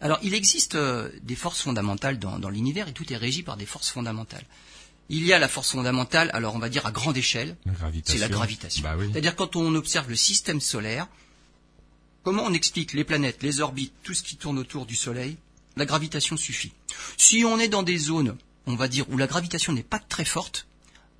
Alors 0.00 0.18
il 0.22 0.34
existe 0.34 0.74
euh, 0.74 1.10
des 1.22 1.36
forces 1.36 1.62
fondamentales 1.62 2.18
dans, 2.18 2.38
dans 2.38 2.50
l'univers 2.50 2.88
et 2.88 2.92
tout 2.92 3.10
est 3.12 3.16
régi 3.16 3.42
par 3.42 3.56
des 3.56 3.64
forces 3.66 3.90
fondamentales. 3.90 4.44
Il 5.08 5.24
y 5.24 5.32
a 5.32 5.38
la 5.38 5.48
force 5.48 5.70
fondamentale, 5.70 6.30
alors 6.34 6.54
on 6.54 6.58
va 6.58 6.68
dire 6.68 6.84
à 6.84 6.90
grande 6.92 7.16
échelle, 7.16 7.56
c'est 8.04 8.18
la 8.18 8.28
gravitation. 8.28 8.82
Bah 8.82 8.96
oui. 8.98 9.08
C'est-à-dire 9.12 9.36
quand 9.36 9.56
on 9.56 9.74
observe 9.76 10.08
le 10.10 10.16
système 10.16 10.60
solaire, 10.60 11.06
comment 12.24 12.42
on 12.44 12.52
explique 12.52 12.92
les 12.92 13.04
planètes, 13.04 13.42
les 13.42 13.60
orbites, 13.60 13.94
tout 14.02 14.14
ce 14.14 14.22
qui 14.24 14.36
tourne 14.36 14.58
autour 14.58 14.84
du 14.84 14.96
Soleil 14.96 15.36
La 15.76 15.84
gravitation 15.84 16.36
suffit. 16.38 16.72
Si 17.18 17.44
on 17.44 17.58
est 17.58 17.68
dans 17.68 17.82
des 17.82 17.98
zones, 17.98 18.36
on 18.66 18.76
va 18.76 18.88
dire, 18.88 19.04
où 19.10 19.18
la 19.18 19.26
gravitation 19.26 19.74
n'est 19.74 19.82
pas 19.82 19.98
très 19.98 20.24
forte, 20.24 20.66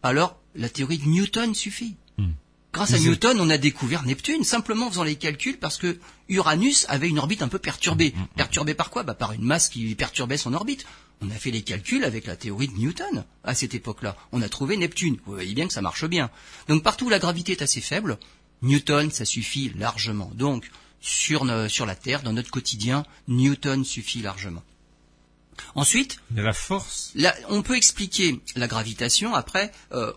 alors 0.03 0.39
la 0.55 0.71
théorie 0.71 0.97
de 0.99 1.07
Newton 1.07 1.55
suffit. 1.55 1.97
Hmm. 2.17 2.31
Grâce 2.73 2.95
à 2.95 2.99
Newton, 2.99 3.39
on 3.39 3.51
a 3.51 3.59
découvert 3.59 4.05
Neptune 4.05 4.45
simplement 4.45 4.87
en 4.87 4.91
faisant 4.91 5.05
les 5.05 5.17
calculs 5.17 5.59
parce 5.59 5.77
que 5.77 5.99
Uranus 6.31 6.87
avait 6.89 7.09
une 7.09 7.19
orbite 7.19 7.43
un 7.43 7.49
peu 7.49 7.59
perturbée. 7.59 8.15
Hmm, 8.17 8.27
Perturbée 8.35 8.73
par 8.75 8.89
quoi? 8.89 9.03
Bah, 9.03 9.15
Par 9.15 9.33
une 9.33 9.45
masse 9.45 9.69
qui 9.69 9.95
perturbait 9.95 10.39
son 10.39 10.55
orbite. 10.55 10.87
On 11.21 11.31
a 11.31 11.35
fait 11.35 11.51
les 11.51 11.63
calculs 11.63 12.05
avec 12.05 12.27
la 12.27 12.37
théorie 12.37 12.69
de 12.69 12.79
Newton 12.79 13.25
à 13.45 13.55
cette 13.55 13.75
époque-là. 13.75 14.17
On 14.33 14.41
a 14.41 14.49
trouvé 14.49 14.79
Neptune. 14.79 15.19
Vous 15.27 15.33
voyez 15.35 15.55
bien 15.55 15.67
que 15.67 15.73
ça 15.75 15.83
marche 15.83 16.07
bien. 16.07 16.31
Donc 16.69 16.83
partout 16.83 17.07
où 17.07 17.11
la 17.11 17.19
gravité 17.19 17.53
est 17.53 17.63
assez 17.63 17.81
faible, 17.83 18.19
Newton, 18.63 19.11
ça 19.11 19.27
suffit 19.27 19.71
largement. 19.79 20.31
Donc 20.35 20.71
sur, 21.01 21.45
no- 21.45 21.69
sur 21.69 21.87
la 21.87 21.95
Terre, 21.95 22.23
dans 22.23 22.33
notre 22.33 22.51
quotidien, 22.51 23.05
Newton 23.29 23.85
suffit 23.85 24.23
largement. 24.23 24.63
Ensuite, 25.75 26.19
la 26.35 26.53
force. 26.53 27.13
On 27.49 27.63
peut 27.63 27.77
expliquer 27.77 28.41
la 28.57 28.67
gravitation 28.67 29.35
après 29.35 29.73
euh, 29.93 30.13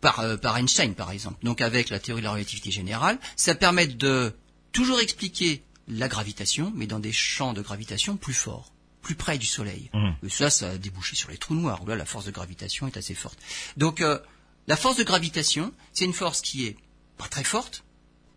par, 0.00 0.20
euh, 0.20 0.36
par 0.36 0.56
Einstein, 0.56 0.94
par 0.94 1.10
exemple. 1.12 1.38
Donc 1.44 1.60
avec 1.60 1.90
la 1.90 1.98
théorie 2.00 2.22
de 2.22 2.26
la 2.26 2.32
relativité 2.32 2.70
générale, 2.70 3.18
ça 3.36 3.54
permet 3.54 3.86
de 3.86 4.34
toujours 4.72 5.00
expliquer 5.00 5.62
la 5.88 6.08
gravitation, 6.08 6.72
mais 6.74 6.86
dans 6.86 6.98
des 6.98 7.12
champs 7.12 7.52
de 7.52 7.62
gravitation 7.62 8.16
plus 8.16 8.34
forts, 8.34 8.72
plus 9.02 9.14
près 9.14 9.38
du 9.38 9.46
Soleil. 9.46 9.90
Mhm. 9.94 10.16
Et 10.24 10.28
ça, 10.28 10.50
ça 10.50 10.70
a 10.70 10.78
débouché 10.78 11.14
sur 11.14 11.30
les 11.30 11.38
trous 11.38 11.54
noirs, 11.54 11.82
où 11.82 11.86
là, 11.86 11.94
la 11.94 12.04
force 12.04 12.24
de 12.24 12.32
gravitation 12.32 12.88
est 12.88 12.96
assez 12.96 13.14
forte. 13.14 13.38
Donc, 13.76 14.00
euh, 14.00 14.18
la 14.66 14.76
force 14.76 14.96
de 14.96 15.04
gravitation, 15.04 15.72
c'est 15.92 16.04
une 16.04 16.12
force 16.12 16.40
qui 16.40 16.66
est 16.66 16.76
pas 17.16 17.28
très 17.28 17.44
forte, 17.44 17.84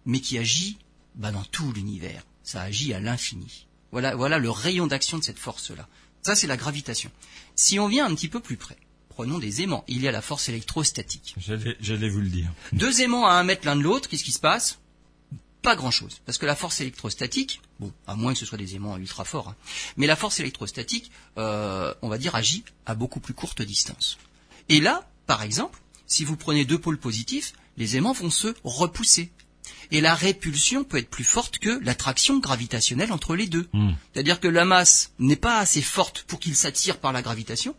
mais 0.06 0.20
qui 0.20 0.38
agit 0.38 0.78
bah, 1.16 1.32
dans 1.32 1.44
tout 1.44 1.72
l'univers. 1.74 2.24
Ça 2.44 2.62
agit 2.62 2.94
à 2.94 3.00
l'infini. 3.00 3.68
Voilà, 3.92 4.16
voilà 4.16 4.38
le 4.38 4.50
rayon 4.50 4.88
d'action 4.88 5.18
de 5.18 5.24
cette 5.24 5.40
force-là. 5.40 5.88
Ça, 6.22 6.36
c'est 6.36 6.48
la 6.48 6.58
gravitation. 6.58 7.12
Si 7.56 7.80
on 7.80 7.88
vient 7.88 8.06
un 8.06 8.16
petit 8.16 8.28
peu 8.28 8.40
plus 8.40 8.58
près, 8.58 8.78
prenons 9.10 9.40
des 9.40 9.62
aimants. 9.62 9.84
Il 9.88 10.02
y 10.02 10.08
a 10.08 10.12
la 10.12 10.22
force 10.22 10.50
électrostatique. 10.50 11.36
J'allais 11.38 12.10
vous 12.10 12.22
le 12.22 12.30
dire. 12.30 12.52
Deux 12.74 13.02
aimants 13.02 13.26
à 13.26 13.34
un 13.34 13.44
mètre 13.44 13.66
l'un 13.66 13.76
de 13.76 13.82
l'autre, 13.82 14.10
qu'est-ce 14.10 14.24
qui 14.24 14.32
se 14.32 14.40
passe? 14.40 14.80
Pas 15.62 15.76
grand-chose. 15.76 16.22
Parce 16.26 16.38
que 16.38 16.46
la 16.46 16.56
force 16.56 16.80
électrostatique, 16.80 17.62
bon, 17.80 17.92
à 18.08 18.16
moins 18.16 18.34
que 18.34 18.40
ce 18.40 18.46
soit 18.46 18.58
des 18.58 18.76
aimants 18.76 18.98
ultra 18.98 19.26
forts, 19.26 19.50
hein, 19.50 19.56
mais 19.98 20.08
la 20.08 20.16
force 20.16 20.40
électrostatique, 20.40 21.12
euh, 21.38 21.94
on 22.02 22.08
va 22.08 22.18
dire, 22.18 22.36
agit 22.36 22.64
à 22.86 22.96
beaucoup 22.96 23.20
plus 23.20 23.34
courte 23.34 23.62
distance. 23.62 24.18
Et 24.70 24.80
là, 24.80 25.10
par 25.26 25.42
exemple, 25.42 25.82
si 26.08 26.24
vous 26.24 26.38
prenez 26.38 26.64
deux 26.64 26.80
pôles 26.80 26.98
positifs, 26.98 27.54
les 27.76 27.98
aimants 27.98 28.14
vont 28.14 28.30
se 28.30 28.56
repousser. 28.64 29.32
Et 29.92 30.02
la 30.02 30.14
répulsion 30.14 30.84
peut 30.84 30.98
être 30.98 31.10
plus 31.10 31.24
forte 31.24 31.58
que 31.58 31.80
l'attraction 31.84 32.38
gravitationnelle 32.40 33.12
entre 33.12 33.36
les 33.36 33.48
deux. 33.48 33.68
Hmm. 33.74 33.92
C'est-à-dire 34.14 34.40
que 34.40 34.48
la 34.48 34.66
masse 34.66 35.12
n'est 35.20 35.36
pas 35.36 35.58
assez 35.60 35.82
forte 35.82 36.24
pour 36.24 36.40
qu'il 36.40 36.56
s'attire 36.56 36.98
par 37.00 37.12
la 37.12 37.22
gravitation. 37.22 37.76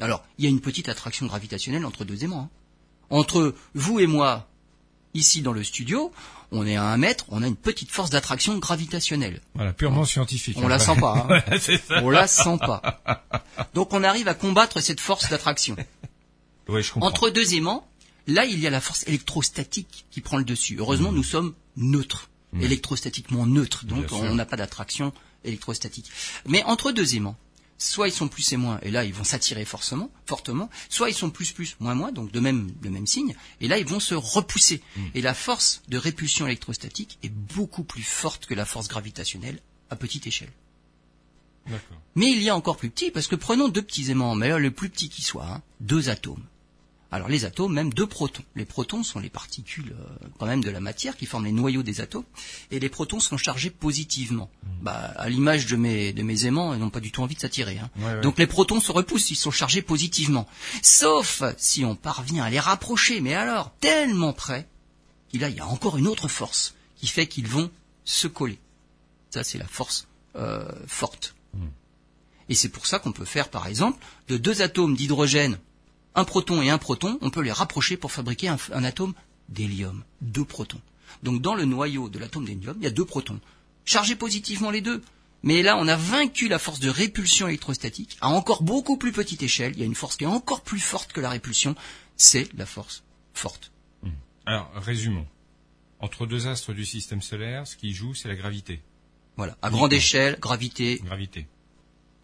Alors, 0.00 0.24
il 0.38 0.44
y 0.44 0.48
a 0.48 0.50
une 0.50 0.60
petite 0.60 0.88
attraction 0.88 1.26
gravitationnelle 1.26 1.84
entre 1.84 2.04
deux 2.04 2.24
aimants. 2.24 2.50
hein. 2.52 3.06
Entre 3.10 3.54
vous 3.74 4.00
et 4.00 4.06
moi, 4.08 4.48
ici 5.14 5.42
dans 5.42 5.52
le 5.52 5.62
studio, 5.62 6.10
on 6.50 6.66
est 6.66 6.76
à 6.76 6.84
un 6.84 6.96
mètre, 6.96 7.26
on 7.28 7.42
a 7.42 7.46
une 7.46 7.56
petite 7.56 7.90
force 7.90 8.10
d'attraction 8.10 8.58
gravitationnelle. 8.58 9.40
Voilà, 9.54 9.72
purement 9.72 10.04
scientifique. 10.04 10.56
On 10.58 10.66
hein. 10.66 10.68
la 10.68 10.78
sent 10.80 10.96
pas. 11.00 11.26
hein. 11.30 11.58
On 12.02 12.10
la 12.10 12.26
sent 12.26 12.58
pas. 12.58 13.02
Donc 13.74 13.92
on 13.92 14.02
arrive 14.02 14.26
à 14.28 14.34
combattre 14.34 14.80
cette 14.80 15.00
force 15.00 15.28
d'attraction. 15.30 15.76
Oui, 16.68 16.82
je 16.82 16.92
comprends. 16.92 17.08
Entre 17.08 17.30
deux 17.30 17.54
aimants, 17.54 17.86
là 18.26 18.44
il 18.44 18.58
y 18.60 18.66
a 18.66 18.70
la 18.70 18.80
force 18.80 19.04
électrostatique 19.06 20.06
qui 20.10 20.20
prend 20.20 20.38
le 20.38 20.44
dessus. 20.44 20.76
Heureusement, 20.78 21.12
nous 21.12 21.24
sommes 21.24 21.54
neutres, 21.76 22.30
Mmh. 22.54 22.62
électrostatiquement 22.62 23.46
neutres, 23.46 23.84
donc 23.84 24.06
Bien 24.06 24.30
on 24.30 24.34
n'a 24.36 24.46
pas 24.46 24.56
d'attraction 24.56 25.12
électrostatique. 25.42 26.10
Mais 26.46 26.62
entre 26.64 26.92
deux 26.92 27.16
aimants, 27.16 27.36
soit 27.78 28.06
ils 28.06 28.12
sont 28.12 28.28
plus 28.28 28.52
et 28.52 28.56
moins, 28.56 28.78
et 28.82 28.92
là 28.92 29.04
ils 29.04 29.12
vont 29.12 29.24
s'attirer 29.24 29.64
forcément, 29.64 30.08
fortement, 30.24 30.70
soit 30.88 31.10
ils 31.10 31.14
sont 31.14 31.30
plus 31.30 31.50
plus, 31.50 31.74
moins 31.80 31.96
moins, 31.96 32.12
donc 32.12 32.30
de 32.30 32.38
même 32.38 32.72
le 32.80 32.90
même 32.90 33.08
signe, 33.08 33.34
et 33.60 33.66
là 33.66 33.78
ils 33.78 33.86
vont 33.86 33.98
se 33.98 34.14
repousser. 34.14 34.82
Mmh. 34.96 35.02
Et 35.14 35.20
la 35.20 35.34
force 35.34 35.82
de 35.88 35.98
répulsion 35.98 36.46
électrostatique 36.46 37.18
est 37.24 37.32
beaucoup 37.32 37.82
plus 37.82 38.04
forte 38.04 38.46
que 38.46 38.54
la 38.54 38.64
force 38.64 38.86
gravitationnelle 38.86 39.60
à 39.90 39.96
petite 39.96 40.28
échelle. 40.28 40.52
D'accord. 41.66 41.98
Mais 42.14 42.30
il 42.30 42.40
y 42.40 42.50
a 42.50 42.56
encore 42.56 42.76
plus 42.76 42.90
petit, 42.90 43.10
parce 43.10 43.26
que 43.26 43.34
prenons 43.34 43.68
deux 43.68 43.82
petits 43.82 44.12
aimants, 44.12 44.36
mais 44.36 44.48
là, 44.48 44.58
le 44.60 44.70
plus 44.70 44.90
petit 44.90 45.08
qui 45.08 45.22
soit, 45.22 45.46
hein, 45.46 45.62
deux 45.80 46.08
atomes. 46.08 46.44
Alors 47.14 47.28
les 47.28 47.44
atomes, 47.44 47.72
même 47.72 47.92
deux 47.92 48.08
protons. 48.08 48.42
Les 48.56 48.64
protons 48.64 49.04
sont 49.04 49.20
les 49.20 49.30
particules 49.30 49.94
euh, 49.98 50.26
quand 50.38 50.46
même 50.46 50.64
de 50.64 50.70
la 50.70 50.80
matière 50.80 51.16
qui 51.16 51.26
forment 51.26 51.44
les 51.44 51.52
noyaux 51.52 51.84
des 51.84 52.00
atomes, 52.00 52.24
et 52.72 52.80
les 52.80 52.88
protons 52.88 53.20
sont 53.20 53.36
chargés 53.36 53.70
positivement. 53.70 54.50
Mmh. 54.62 54.68
Bah, 54.82 55.12
à 55.16 55.28
l'image 55.28 55.66
de 55.66 55.76
mes, 55.76 56.12
de 56.12 56.24
mes 56.24 56.46
aimants, 56.46 56.74
ils 56.74 56.80
n'ont 56.80 56.90
pas 56.90 56.98
du 56.98 57.12
tout 57.12 57.22
envie 57.22 57.36
de 57.36 57.40
s'attirer. 57.40 57.78
hein. 57.78 57.88
Ouais, 57.98 58.14
ouais. 58.14 58.20
Donc 58.20 58.36
les 58.38 58.48
protons 58.48 58.80
se 58.80 58.90
repoussent, 58.90 59.30
ils 59.30 59.36
sont 59.36 59.52
chargés 59.52 59.80
positivement. 59.80 60.48
Sauf 60.82 61.42
si 61.56 61.84
on 61.84 61.94
parvient 61.94 62.42
à 62.42 62.50
les 62.50 62.58
rapprocher, 62.60 63.20
mais 63.20 63.34
alors 63.34 63.72
tellement 63.78 64.32
près, 64.32 64.68
qu'il 65.28 65.40
y 65.40 65.60
a 65.60 65.66
encore 65.66 65.96
une 65.96 66.08
autre 66.08 66.26
force 66.28 66.74
qui 66.96 67.06
fait 67.06 67.28
qu'ils 67.28 67.46
vont 67.48 67.70
se 68.04 68.26
coller. 68.26 68.58
Ça, 69.30 69.44
c'est 69.44 69.58
la 69.58 69.68
force 69.68 70.08
euh, 70.36 70.68
forte. 70.88 71.36
Et 72.48 72.54
c'est 72.54 72.68
pour 72.68 72.86
ça 72.86 72.98
qu'on 72.98 73.12
peut 73.12 73.24
faire, 73.24 73.48
par 73.48 73.66
exemple, 73.66 73.98
de 74.28 74.36
deux 74.36 74.60
atomes 74.60 74.94
d'hydrogène, 74.96 75.58
un 76.14 76.24
proton 76.24 76.62
et 76.62 76.70
un 76.70 76.78
proton, 76.78 77.18
on 77.20 77.30
peut 77.30 77.42
les 77.42 77.52
rapprocher 77.52 77.96
pour 77.96 78.12
fabriquer 78.12 78.48
un, 78.48 78.58
un 78.72 78.84
atome 78.84 79.14
d'hélium, 79.48 80.04
deux 80.20 80.44
protons. 80.44 80.80
Donc 81.22 81.42
dans 81.42 81.54
le 81.54 81.64
noyau 81.64 82.08
de 82.08 82.18
l'atome 82.18 82.44
d'hélium, 82.44 82.76
il 82.78 82.84
y 82.84 82.86
a 82.86 82.90
deux 82.90 83.04
protons, 83.04 83.40
chargés 83.84 84.16
positivement 84.16 84.70
les 84.70 84.80
deux. 84.80 85.02
Mais 85.42 85.62
là, 85.62 85.76
on 85.76 85.86
a 85.88 85.96
vaincu 85.96 86.48
la 86.48 86.58
force 86.58 86.80
de 86.80 86.88
répulsion 86.88 87.48
électrostatique 87.48 88.16
à 88.22 88.28
encore 88.28 88.62
beaucoup 88.62 88.96
plus 88.96 89.12
petite 89.12 89.42
échelle. 89.42 89.72
Il 89.74 89.80
y 89.80 89.82
a 89.82 89.86
une 89.86 89.94
force 89.94 90.16
qui 90.16 90.24
est 90.24 90.26
encore 90.26 90.62
plus 90.62 90.80
forte 90.80 91.12
que 91.12 91.20
la 91.20 91.28
répulsion, 91.28 91.74
c'est 92.16 92.48
la 92.54 92.64
force 92.64 93.04
forte. 93.34 93.70
Alors, 94.46 94.70
résumons. 94.74 95.26
Entre 96.00 96.26
deux 96.26 96.46
astres 96.46 96.72
du 96.72 96.84
système 96.84 97.22
solaire, 97.22 97.66
ce 97.66 97.76
qui 97.76 97.92
joue, 97.92 98.14
c'est 98.14 98.28
la 98.28 98.36
gravité. 98.36 98.80
Voilà, 99.36 99.56
à 99.62 99.70
grande 99.70 99.92
échelle, 99.92 100.38
gravité, 100.40 101.00
Gravité. 101.04 101.46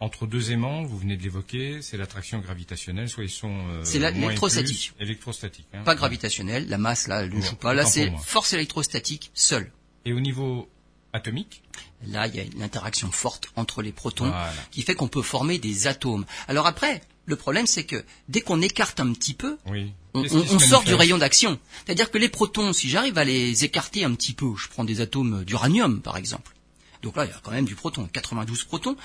Entre 0.00 0.26
deux 0.26 0.50
aimants, 0.50 0.82
vous 0.82 0.96
venez 0.98 1.16
de 1.18 1.22
l'évoquer, 1.22 1.82
c'est 1.82 1.98
l'attraction 1.98 2.38
gravitationnelle, 2.38 3.08
soit 3.10 3.24
ils 3.24 3.28
sont 3.30 3.52
euh, 3.68 3.84
C'est 3.84 3.98
l'électrostatique. 3.98 4.92
Électrostatique. 4.98 5.66
hein. 5.74 5.82
pas 5.84 5.94
gravitationnelle, 5.94 6.68
la 6.68 6.78
masse 6.78 7.06
là, 7.06 7.22
elle 7.22 7.28
ne 7.28 7.34
Bon, 7.34 7.42
joue 7.42 7.56
pas. 7.56 7.74
Là, 7.74 7.84
c'est 7.84 8.10
force 8.24 8.54
électrostatique 8.54 9.30
seule. 9.34 9.70
Et 10.06 10.12
au 10.14 10.20
niveau 10.20 10.68
atomique, 11.12 11.62
Là, 12.06 12.26
il 12.28 12.34
y 12.34 12.40
a 12.40 12.44
une 12.44 12.62
interaction 12.62 13.10
forte 13.12 13.50
entre 13.56 13.82
les 13.82 13.92
protons 13.92 14.28
Voilà. 14.28 14.54
qui 14.70 14.80
fait 14.80 14.94
qu'on 14.94 15.08
peut 15.08 15.20
former 15.20 15.58
des 15.58 15.86
atomes. 15.86 16.24
Alors 16.48 16.66
après, 16.66 17.02
le 17.26 17.36
problème, 17.36 17.66
c'est 17.66 17.84
que 17.84 18.02
dès 18.30 18.40
qu'on 18.40 18.62
écarte 18.62 19.00
un 19.00 19.12
petit 19.12 19.34
peu, 19.34 19.58
oui. 19.66 19.92
on, 20.14 20.24
sort 20.58 20.82
du 20.84 20.94
rayon 20.94 21.18
d'action. 21.18 21.58
C'est-à-dire 21.84 22.10
que 22.10 22.16
les 22.16 22.30
protons, 22.30 22.72
si 22.72 22.88
j'arrive 22.88 23.18
à 23.18 23.24
les 23.24 23.64
écarter 23.64 24.02
un 24.04 24.14
petit 24.14 24.32
peu, 24.32 24.56
je 24.56 24.68
prends 24.68 24.84
des 24.84 25.02
atomes 25.02 25.44
d'uranium, 25.44 26.00
par 26.00 26.16
exemple. 26.16 26.54
Donc 27.02 27.16
là, 27.16 27.26
il 27.26 27.28
y 27.30 27.34
a 27.34 27.40
quand 27.42 27.50
même 27.50 27.66
du 27.66 27.74
proton, 27.74 28.08
92 28.10 28.64
protons, 28.64 28.96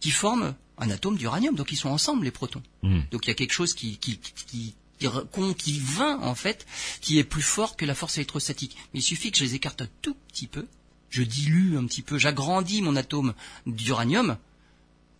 qui 0.00 0.10
forment 0.10 0.54
un 0.78 0.90
atome 0.90 1.16
d'uranium. 1.16 1.54
Donc 1.54 1.72
ils 1.72 1.76
sont 1.76 1.90
ensemble, 1.90 2.24
les 2.24 2.30
protons. 2.30 2.62
Hmm. 2.82 3.00
Donc 3.10 3.26
il 3.26 3.28
y 3.28 3.30
a 3.30 3.34
quelque 3.34 3.52
chose 3.52 3.74
qui, 3.74 3.98
qui, 3.98 4.18
qui, 4.18 4.74
qui, 4.98 5.80
vint, 5.80 6.18
en 6.20 6.34
fait, 6.34 6.66
qui 7.00 7.18
est 7.18 7.24
plus 7.24 7.42
fort 7.42 7.76
que 7.76 7.84
la 7.84 7.94
force 7.94 8.16
électrostatique. 8.18 8.76
Mais 8.92 9.00
il 9.00 9.02
suffit 9.02 9.30
que 9.30 9.38
je 9.38 9.44
les 9.44 9.54
écarte 9.54 9.82
un 9.82 9.88
tout 10.02 10.16
petit 10.28 10.46
peu, 10.46 10.66
je 11.10 11.22
dilue 11.22 11.76
un 11.76 11.86
petit 11.86 12.02
peu, 12.02 12.18
j'agrandis 12.18 12.82
mon 12.82 12.96
atome 12.96 13.34
d'uranium, 13.66 14.36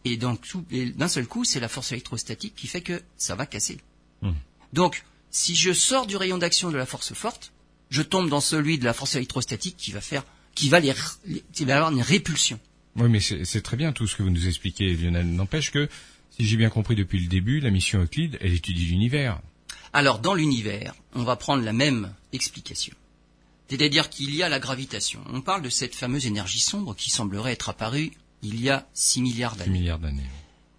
et 0.04 0.16
d'un 0.16 1.08
seul 1.08 1.26
coup, 1.26 1.44
c'est 1.44 1.60
la 1.60 1.68
force 1.68 1.92
électrostatique 1.92 2.54
qui 2.56 2.66
fait 2.66 2.80
que 2.80 3.02
ça 3.16 3.34
va 3.34 3.46
casser. 3.46 3.78
Hmm. 4.22 4.32
Donc, 4.72 5.04
si 5.30 5.54
je 5.54 5.72
sors 5.72 6.06
du 6.06 6.16
rayon 6.16 6.38
d'action 6.38 6.70
de 6.70 6.76
la 6.76 6.86
force 6.86 7.12
forte, 7.14 7.52
je 7.90 8.02
tombe 8.02 8.28
dans 8.30 8.40
celui 8.40 8.78
de 8.78 8.84
la 8.84 8.92
force 8.92 9.14
électrostatique 9.14 9.76
qui 9.76 9.92
va 9.92 10.00
faire, 10.00 10.24
qui 10.54 10.68
va 10.68 10.80
les- 10.80 10.94
qui 11.52 11.64
va 11.64 11.76
avoir 11.76 11.90
une 11.92 12.02
répulsion. 12.02 12.58
Oui, 12.96 13.08
mais 13.08 13.20
c'est 13.20 13.62
très 13.62 13.76
bien 13.76 13.92
tout 13.92 14.06
ce 14.06 14.16
que 14.16 14.22
vous 14.22 14.30
nous 14.30 14.48
expliquez, 14.48 14.94
Lionel. 14.94 15.26
N'empêche 15.26 15.70
que, 15.70 15.88
si 16.30 16.46
j'ai 16.46 16.56
bien 16.56 16.70
compris 16.70 16.96
depuis 16.96 17.20
le 17.20 17.28
début, 17.28 17.60
la 17.60 17.70
mission 17.70 18.02
Euclide, 18.02 18.38
elle 18.40 18.52
étudie 18.52 18.86
l'univers. 18.86 19.40
Alors, 19.92 20.18
dans 20.18 20.34
l'univers, 20.34 20.94
on 21.14 21.22
va 21.22 21.36
prendre 21.36 21.62
la 21.64 21.72
même 21.72 22.12
explication. 22.32 22.94
C'est-à-dire 23.68 24.10
qu'il 24.10 24.34
y 24.34 24.42
a 24.42 24.48
la 24.48 24.58
gravitation. 24.58 25.20
On 25.32 25.40
parle 25.40 25.62
de 25.62 25.68
cette 25.68 25.94
fameuse 25.94 26.26
énergie 26.26 26.58
sombre 26.60 26.94
qui 26.94 27.10
semblerait 27.10 27.52
être 27.52 27.68
apparue 27.68 28.12
il 28.42 28.60
y 28.60 28.70
a 28.70 28.88
6 28.94 29.22
milliards 29.22 29.52
6 29.52 29.58
d'années. 29.58 29.70
milliards 29.70 29.98
d'années. 29.98 30.26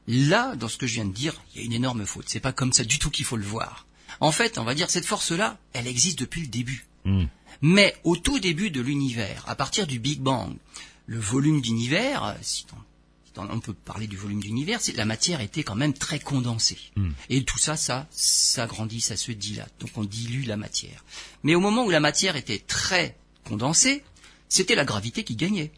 Là, 0.07 0.55
dans 0.55 0.67
ce 0.67 0.77
que 0.77 0.87
je 0.87 0.95
viens 0.95 1.05
de 1.05 1.13
dire, 1.13 1.41
il 1.53 1.59
y 1.59 1.63
a 1.63 1.65
une 1.65 1.73
énorme 1.73 2.05
faute. 2.05 2.25
C'est 2.27 2.39
pas 2.39 2.51
comme 2.51 2.73
ça 2.73 2.83
du 2.83 2.99
tout 2.99 3.09
qu'il 3.09 3.25
faut 3.25 3.37
le 3.37 3.45
voir. 3.45 3.85
En 4.19 4.31
fait, 4.31 4.57
on 4.57 4.63
va 4.63 4.75
dire 4.75 4.89
cette 4.89 5.05
force-là, 5.05 5.57
elle 5.73 5.87
existe 5.87 6.19
depuis 6.19 6.41
le 6.41 6.47
début. 6.47 6.85
Hmm. 7.05 7.25
Mais 7.61 7.95
au 8.03 8.17
tout 8.17 8.39
début 8.39 8.71
de 8.71 8.81
l'univers, 8.81 9.43
à 9.47 9.55
partir 9.55 9.87
du 9.87 9.99
Big 9.99 10.19
Bang, 10.19 10.55
le 11.05 11.19
volume 11.19 11.61
d'univers, 11.61 12.23
euh, 12.23 12.33
si 12.41 12.65
on, 13.37 13.59
peut 13.59 13.73
parler 13.73 14.07
du 14.07 14.17
volume 14.17 14.41
d'univers, 14.41 14.79
la 14.95 15.05
matière 15.05 15.41
était 15.41 15.63
quand 15.63 15.75
même 15.75 15.93
très 15.93 16.19
condensée. 16.19 16.79
Hmm. 16.95 17.11
Et 17.29 17.43
tout 17.43 17.57
ça, 17.57 17.77
ça 17.77 18.07
s'agrandit, 18.11 19.01
ça 19.01 19.15
se 19.15 19.31
dilate. 19.31 19.73
Donc 19.79 19.91
on 19.95 20.03
dilue 20.03 20.43
la 20.43 20.57
matière. 20.57 21.03
Mais 21.43 21.55
au 21.55 21.59
moment 21.59 21.85
où 21.85 21.89
la 21.89 21.99
matière 21.99 22.35
était 22.35 22.59
très 22.59 23.17
condensée, 23.45 24.03
c'était 24.49 24.75
la 24.75 24.85
gravité 24.85 25.23
qui 25.23 25.35
gagnait. 25.35 25.71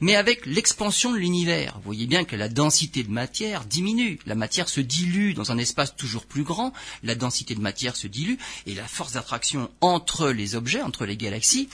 Mais 0.00 0.16
avec 0.16 0.46
l'expansion 0.46 1.12
de 1.12 1.18
l'univers, 1.18 1.74
vous 1.76 1.84
voyez 1.84 2.06
bien 2.06 2.24
que 2.24 2.36
la 2.36 2.48
densité 2.48 3.02
de 3.02 3.10
matière 3.10 3.64
diminue. 3.64 4.18
La 4.26 4.34
matière 4.34 4.68
se 4.68 4.80
dilue 4.80 5.32
dans 5.34 5.52
un 5.52 5.58
espace 5.58 5.94
toujours 5.94 6.26
plus 6.26 6.42
grand, 6.42 6.72
la 7.02 7.14
densité 7.14 7.54
de 7.54 7.60
matière 7.60 7.96
se 7.96 8.06
dilue, 8.06 8.36
et 8.66 8.74
la 8.74 8.86
force 8.86 9.12
d'attraction 9.12 9.70
entre 9.80 10.30
les 10.30 10.54
objets, 10.54 10.82
entre 10.82 11.06
les 11.06 11.16
galaxies, 11.16 11.68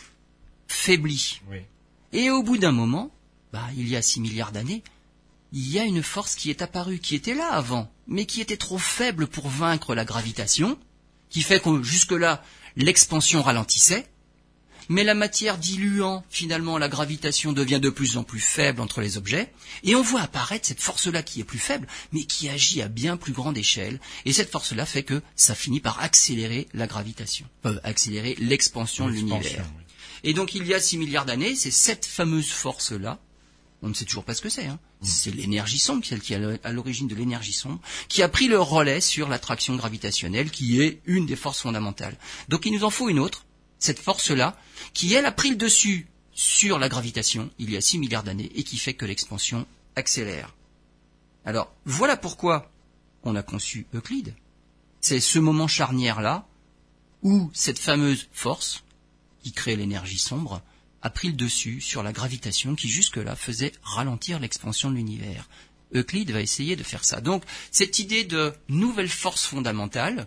faiblit. 0.69 1.40
Oui. 1.50 1.59
Et 2.12 2.31
au 2.31 2.42
bout 2.42 2.59
d'un 2.59 2.73
moment, 2.73 3.11
bah, 3.52 3.66
il 3.76 3.88
y 3.88 3.97
a 3.97 4.02
6 4.02 4.21
milliards 4.21 4.52
d'années, 4.52 4.83
il 5.52 5.71
y 5.71 5.78
a 5.78 5.85
une 5.85 6.02
force 6.02 6.35
qui 6.35 6.50
est 6.50 6.62
apparue, 6.62 6.99
qui 6.99 7.14
était 7.14 7.35
là 7.35 7.52
avant, 7.52 7.92
mais 8.07 8.26
qui 8.26 8.40
était 8.40 8.57
trop 8.57 8.78
faible 8.78 9.26
pour 9.26 9.49
vaincre 9.49 9.95
la 9.95 10.04
gravitation, 10.04 10.78
qui 11.28 11.42
fait 11.42 11.61
que 11.61 11.83
jusque-là, 11.83 12.42
l'expansion 12.76 13.42
ralentissait, 13.42 14.07
mais 14.88 15.04
la 15.04 15.14
matière 15.14 15.59
diluant, 15.59 16.25
finalement, 16.28 16.78
la 16.78 16.88
gravitation 16.88 17.52
devient 17.52 17.81
de 17.81 17.90
plus 17.90 18.16
en 18.16 18.25
plus 18.25 18.40
faible 18.40 18.81
entre 18.81 19.00
les 19.00 19.16
objets, 19.16 19.52
et 19.85 19.95
on 19.95 20.02
voit 20.02 20.23
apparaître 20.23 20.66
cette 20.66 20.81
force-là 20.81 21.23
qui 21.23 21.40
est 21.40 21.45
plus 21.45 21.59
faible, 21.59 21.87
mais 22.12 22.25
qui 22.25 22.49
agit 22.49 22.83
à 22.83 22.88
bien 22.88 23.16
plus 23.16 23.33
grande 23.33 23.57
échelle, 23.57 24.00
et 24.25 24.33
cette 24.33 24.50
force-là 24.50 24.87
fait 24.87 25.02
que 25.02 25.23
ça 25.37 25.54
finit 25.54 25.81
par 25.81 26.00
accélérer 26.00 26.69
la 26.75 26.87
gravitation, 26.87 27.47
euh, 27.66 27.78
accélérer 27.85 28.37
l'expansion 28.38 29.07
de 29.07 29.12
l'univers. 29.12 29.64
Et 30.25 30.35
donc 30.35 30.55
il 30.55 30.67
y 30.67 30.75
a 30.75 30.81
6 30.81 30.99
milliards 30.99 31.26
d'années, 31.26 31.57
c'est 31.57 31.71
cette 31.71 32.07
fameuse 32.07 32.50
force-là, 32.50 33.19
on 33.83 33.88
ne 33.88 33.95
sait 33.95 34.05
toujours 34.05 34.25
pas 34.25 34.35
ce 34.35 34.43
que 34.43 34.49
c'est, 34.49 34.67
hein. 34.67 34.79
c'est 35.02 35.35
l'énergie 35.35 35.81
sombre, 35.81 36.05
celle 36.05 36.21
qui 36.21 36.35
est 36.35 36.64
à 36.64 36.73
l'origine 36.73 37.09
de 37.09 37.17
l'énergie 37.17 37.52
sombre, 37.52 37.81
qui 38.09 38.23
a 38.23 38.29
pris 38.29 38.47
le 38.47 38.61
relais 38.61 39.00
sur 39.00 39.29
l'attraction 39.29 39.75
gravitationnelle, 39.75 40.50
qui 40.50 40.81
est 40.81 41.00
une 41.05 41.26
des 41.26 41.35
forces 41.35 41.61
fondamentales. 41.61 42.17
Donc 42.49 42.64
il 42.64 42.73
nous 42.73 42.85
en 42.85 42.91
faut 42.91 43.09
une 43.09 43.19
autre, 43.19 43.45
cette 43.81 43.99
force-là, 43.99 44.57
qui 44.95 45.12
elle 45.14 45.26
a 45.26 45.33
pris 45.33 45.50
le 45.50 45.57
dessus 45.57 46.07
sur 46.33 46.79
la 46.79 46.88
gravitation, 46.88 47.50
il 47.59 47.71
y 47.71 47.76
a 47.76 47.81
6 47.81 47.99
milliards 47.99 48.23
d'années, 48.23 48.52
et 48.55 48.62
qui 48.62 48.79
fait 48.79 48.95
que 48.95 49.05
l'expansion 49.05 49.67
accélère. 49.97 50.55
Alors, 51.45 51.73
voilà 51.85 52.17
pourquoi 52.17 52.71
on 53.25 53.35
a 53.35 53.43
conçu 53.43 53.87
Euclide. 53.95 54.35
C'est 55.00 55.21
ce 55.21 55.41
moment 55.41 55.67
charnière-là, 55.67 56.47
où 57.23 57.50
cette 57.52 57.79
fameuse 57.81 58.29
force, 58.33 58.85
qui 59.43 59.53
crée 59.53 59.77
l'énergie 59.77 60.19
sombre, 60.19 60.63
a 61.03 61.11
pris 61.11 61.29
le 61.29 61.35
dessus 61.35 61.81
sur 61.81 62.03
la 62.03 62.13
gravitation 62.13 62.75
qui 62.75 62.89
jusque-là 62.89 63.37
faisait 63.37 63.73
ralentir 63.83 64.39
l'expansion 64.39 64.91
de 64.91 64.97
l'univers. 64.97 65.49
Euclide 65.95 66.31
va 66.31 66.41
essayer 66.41 66.77
de 66.77 66.83
faire 66.83 67.05
ça. 67.05 67.21
Donc, 67.21 67.43
cette 67.71 67.99
idée 67.99 68.25
de 68.25 68.53
nouvelle 68.69 69.09
force 69.09 69.45
fondamentale, 69.45 70.27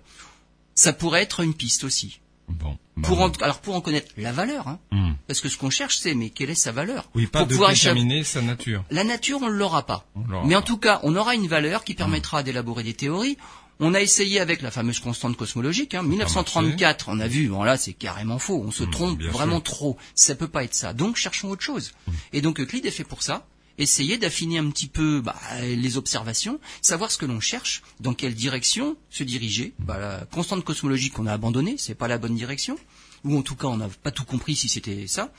ça 0.75 0.93
pourrait 0.93 1.23
être 1.23 1.39
une 1.39 1.53
piste 1.53 1.83
aussi. 1.83 2.19
Bon. 2.47 2.77
bah, 2.95 3.07
Pour 3.07 3.21
en, 3.21 3.29
alors, 3.41 3.59
pour 3.59 3.73
en 3.75 3.81
connaître 3.81 4.11
la 4.17 4.31
valeur, 4.31 4.67
hein, 4.67 4.79
hmm. 4.91 5.13
parce 5.27 5.41
que 5.41 5.49
ce 5.49 5.57
qu'on 5.57 5.71
cherche, 5.71 5.97
c'est, 5.97 6.13
mais 6.13 6.29
quelle 6.29 6.51
est 6.51 6.55
sa 6.55 6.71
valeur? 6.71 7.09
Oui, 7.15 7.25
pas 7.25 7.39
Pour 7.39 7.47
de 7.47 7.53
pouvoir 7.53 7.71
déterminer 7.71 8.23
sa 8.23 8.41
nature. 8.41 8.83
La 8.91 9.03
nature, 9.03 9.39
on 9.41 9.47
ne 9.47 9.55
l'aura 9.55 9.85
pas. 9.85 10.05
Mais 10.45 10.55
en 10.55 10.61
tout 10.61 10.77
cas, 10.77 10.99
on 11.03 11.15
aura 11.15 11.33
une 11.35 11.47
valeur 11.47 11.83
qui 11.83 11.95
permettra 11.95 12.43
d'élaborer 12.43 12.83
des 12.83 12.93
théories. 12.93 13.37
On 13.81 13.93
a 13.93 14.01
essayé 14.01 14.39
avec 14.39 14.61
la 14.61 14.71
fameuse 14.71 14.99
constante 14.99 15.35
cosmologique. 15.35 15.95
Hein, 15.95 16.03
1934, 16.03 17.09
on 17.09 17.19
a 17.19 17.27
vu, 17.27 17.49
bon 17.49 17.63
là 17.63 17.77
c'est 17.77 17.91
carrément 17.93 18.39
faux. 18.39 18.61
On 18.65 18.71
se 18.71 18.83
Mm, 18.83 18.89
trompe 18.91 19.21
vraiment 19.23 19.55
sûr. 19.57 19.63
trop. 19.63 19.97
Ça 20.15 20.33
peut 20.35 20.47
pas 20.47 20.63
être 20.63 20.73
ça. 20.73 20.93
Donc 20.93 21.17
cherchons 21.17 21.49
autre 21.49 21.61
chose. 21.63 21.93
Et 22.31 22.41
donc 22.41 22.59
Euclide 22.61 22.85
est 22.85 22.91
fait 22.91 23.03
pour 23.03 23.21
ça. 23.21 23.45
Essayer 23.77 24.17
d'affiner 24.17 24.57
un 24.59 24.69
petit 24.69 24.87
peu 24.87 25.19
bah, 25.19 25.35
les 25.61 25.97
observations, 25.97 26.61
savoir 26.81 27.11
ce 27.11 27.17
que 27.17 27.25
l'on 27.25 27.41
cherche, 27.41 27.83
dans 27.99 28.13
quelle 28.13 28.33
direction 28.33 28.95
se 29.09 29.23
diriger. 29.25 29.73
Bah, 29.79 29.97
la 29.99 30.25
constante 30.31 30.63
cosmologique 30.63 31.19
on 31.19 31.25
a 31.27 31.33
abandonnée, 31.33 31.75
c'est 31.77 31.95
pas 31.95 32.07
la 32.07 32.17
bonne 32.17 32.35
direction, 32.35 32.77
ou 33.25 33.37
en 33.37 33.41
tout 33.41 33.57
cas 33.57 33.67
on 33.67 33.75
n'a 33.75 33.89
pas 33.89 34.11
tout 34.11 34.23
compris 34.23 34.55
si 34.55 34.69
c'était 34.69 35.07
ça. 35.07 35.33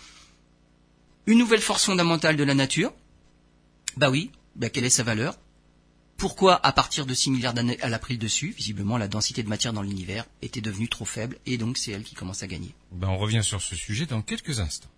Une 1.26 1.38
nouvelle 1.38 1.62
force 1.62 1.86
fondamentale 1.86 2.36
de 2.36 2.44
la 2.44 2.52
nature, 2.54 2.92
bah 3.96 4.10
oui, 4.10 4.30
bah 4.54 4.68
quelle 4.68 4.84
est 4.84 4.90
sa 4.90 5.02
valeur? 5.02 5.38
Pourquoi, 6.16 6.64
à 6.64 6.73
partir 6.73 7.04
de 7.04 7.12
6 7.12 7.30
milliards 7.30 7.54
d'années, 7.54 7.76
elle 7.80 7.92
a 7.92 7.99
pris 7.99 8.14
le 8.14 8.18
dessus? 8.18 8.54
Visiblement, 8.56 8.96
la 8.96 9.08
densité 9.08 9.42
de 9.42 9.49
matière 9.49 9.73
dans 9.73 9.82
l'univers 9.82 10.25
était 10.40 10.61
devenue 10.61 10.88
trop 10.88 11.04
faible, 11.04 11.37
et 11.44 11.58
donc 11.58 11.76
c'est 11.76 11.92
elle 11.92 12.04
qui 12.04 12.14
commence 12.14 12.42
à 12.42 12.46
gagner. 12.46 12.75
Ben, 12.92 13.08
on 13.08 13.18
revient 13.18 13.42
sur 13.44 13.61
ce 13.61 13.76
sujet 13.76 14.06
dans 14.06 14.23
quelques 14.23 14.61
instants. 14.61 14.88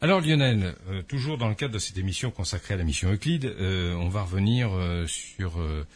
Alors 0.00 0.20
Lionel, 0.20 0.76
euh, 0.88 1.02
toujours 1.02 1.38
dans 1.38 1.48
le 1.48 1.54
cadre 1.54 1.74
de 1.74 1.78
cette 1.78 1.96
émission 1.96 2.30
consacrée 2.30 2.74
à 2.74 2.76
la 2.76 2.84
mission 2.84 3.10
Euclide, 3.10 3.46
euh, 3.46 3.94
on 3.94 4.08
va 4.08 4.22
revenir 4.22 4.70
euh, 4.72 5.06
sur 5.06 5.58
euh, 5.58 5.86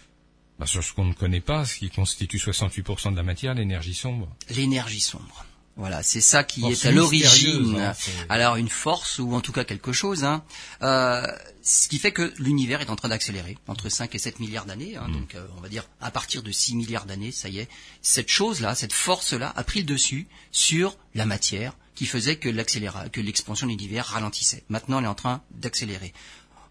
Bah, 0.58 0.66
sur 0.66 0.82
ce 0.82 0.92
qu'on 0.92 1.04
ne 1.04 1.12
connaît 1.12 1.40
pas, 1.40 1.64
ce 1.64 1.78
qui 1.78 1.88
constitue 1.88 2.38
68% 2.38 3.12
de 3.12 3.16
la 3.16 3.22
matière, 3.22 3.54
l'énergie 3.54 3.94
sombre. 3.94 4.28
L'énergie 4.50 5.00
sombre. 5.00 5.44
Voilà, 5.78 6.02
c'est 6.02 6.20
ça 6.20 6.42
qui 6.42 6.60
Force 6.60 6.84
est 6.84 6.88
à 6.88 6.90
l'origine. 6.90 7.78
hein, 7.78 7.94
Alors 8.28 8.56
une 8.56 8.68
force 8.68 9.20
ou 9.20 9.32
en 9.32 9.40
tout 9.40 9.52
cas 9.52 9.62
quelque 9.62 9.92
chose. 9.92 10.24
Hein, 10.24 10.42
euh, 10.82 11.24
ce 11.62 11.86
qui 11.86 11.98
fait 11.98 12.10
que 12.10 12.34
l'univers 12.38 12.80
est 12.80 12.90
en 12.90 12.96
train 12.96 13.08
d'accélérer 13.08 13.56
entre 13.68 13.88
5 13.88 14.12
et 14.12 14.18
7 14.18 14.40
milliards 14.40 14.66
d'années. 14.66 14.96
Mm. 14.96 14.98
Hein, 14.98 15.08
Donc 15.10 15.34
euh, 15.36 15.46
on 15.56 15.60
va 15.60 15.68
dire 15.68 15.84
à 16.00 16.10
partir 16.10 16.42
de 16.42 16.50
6 16.50 16.74
milliards 16.74 17.06
d'années, 17.06 17.30
ça 17.30 17.48
y 17.48 17.60
est, 17.60 17.68
cette 18.02 18.28
chose-là, 18.28 18.74
cette 18.74 18.92
force-là 18.92 19.52
a 19.54 19.62
pris 19.62 19.78
le 19.78 19.86
dessus 19.86 20.26
sur 20.50 20.96
la 21.14 21.26
matière 21.26 21.74
qui 21.94 22.06
faisait 22.06 22.36
que 22.36 22.48
l'expansion 23.20 23.66
de 23.66 23.72
l'univers 23.72 24.06
ralentissait. 24.06 24.64
Maintenant, 24.68 24.98
elle 24.98 25.04
est 25.04 25.08
en 25.08 25.14
train 25.14 25.42
d'accélérer. 25.52 26.12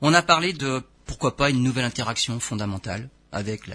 On 0.02 0.14
a 0.14 0.22
parlé 0.22 0.54
de 0.54 0.84
pourquoi 1.06 1.38
pas 1.38 1.50
une 1.50 1.64
nouvelle 1.64 1.86
interaction 1.86 2.40
fondamentale 2.40 3.10
avec 3.32 3.68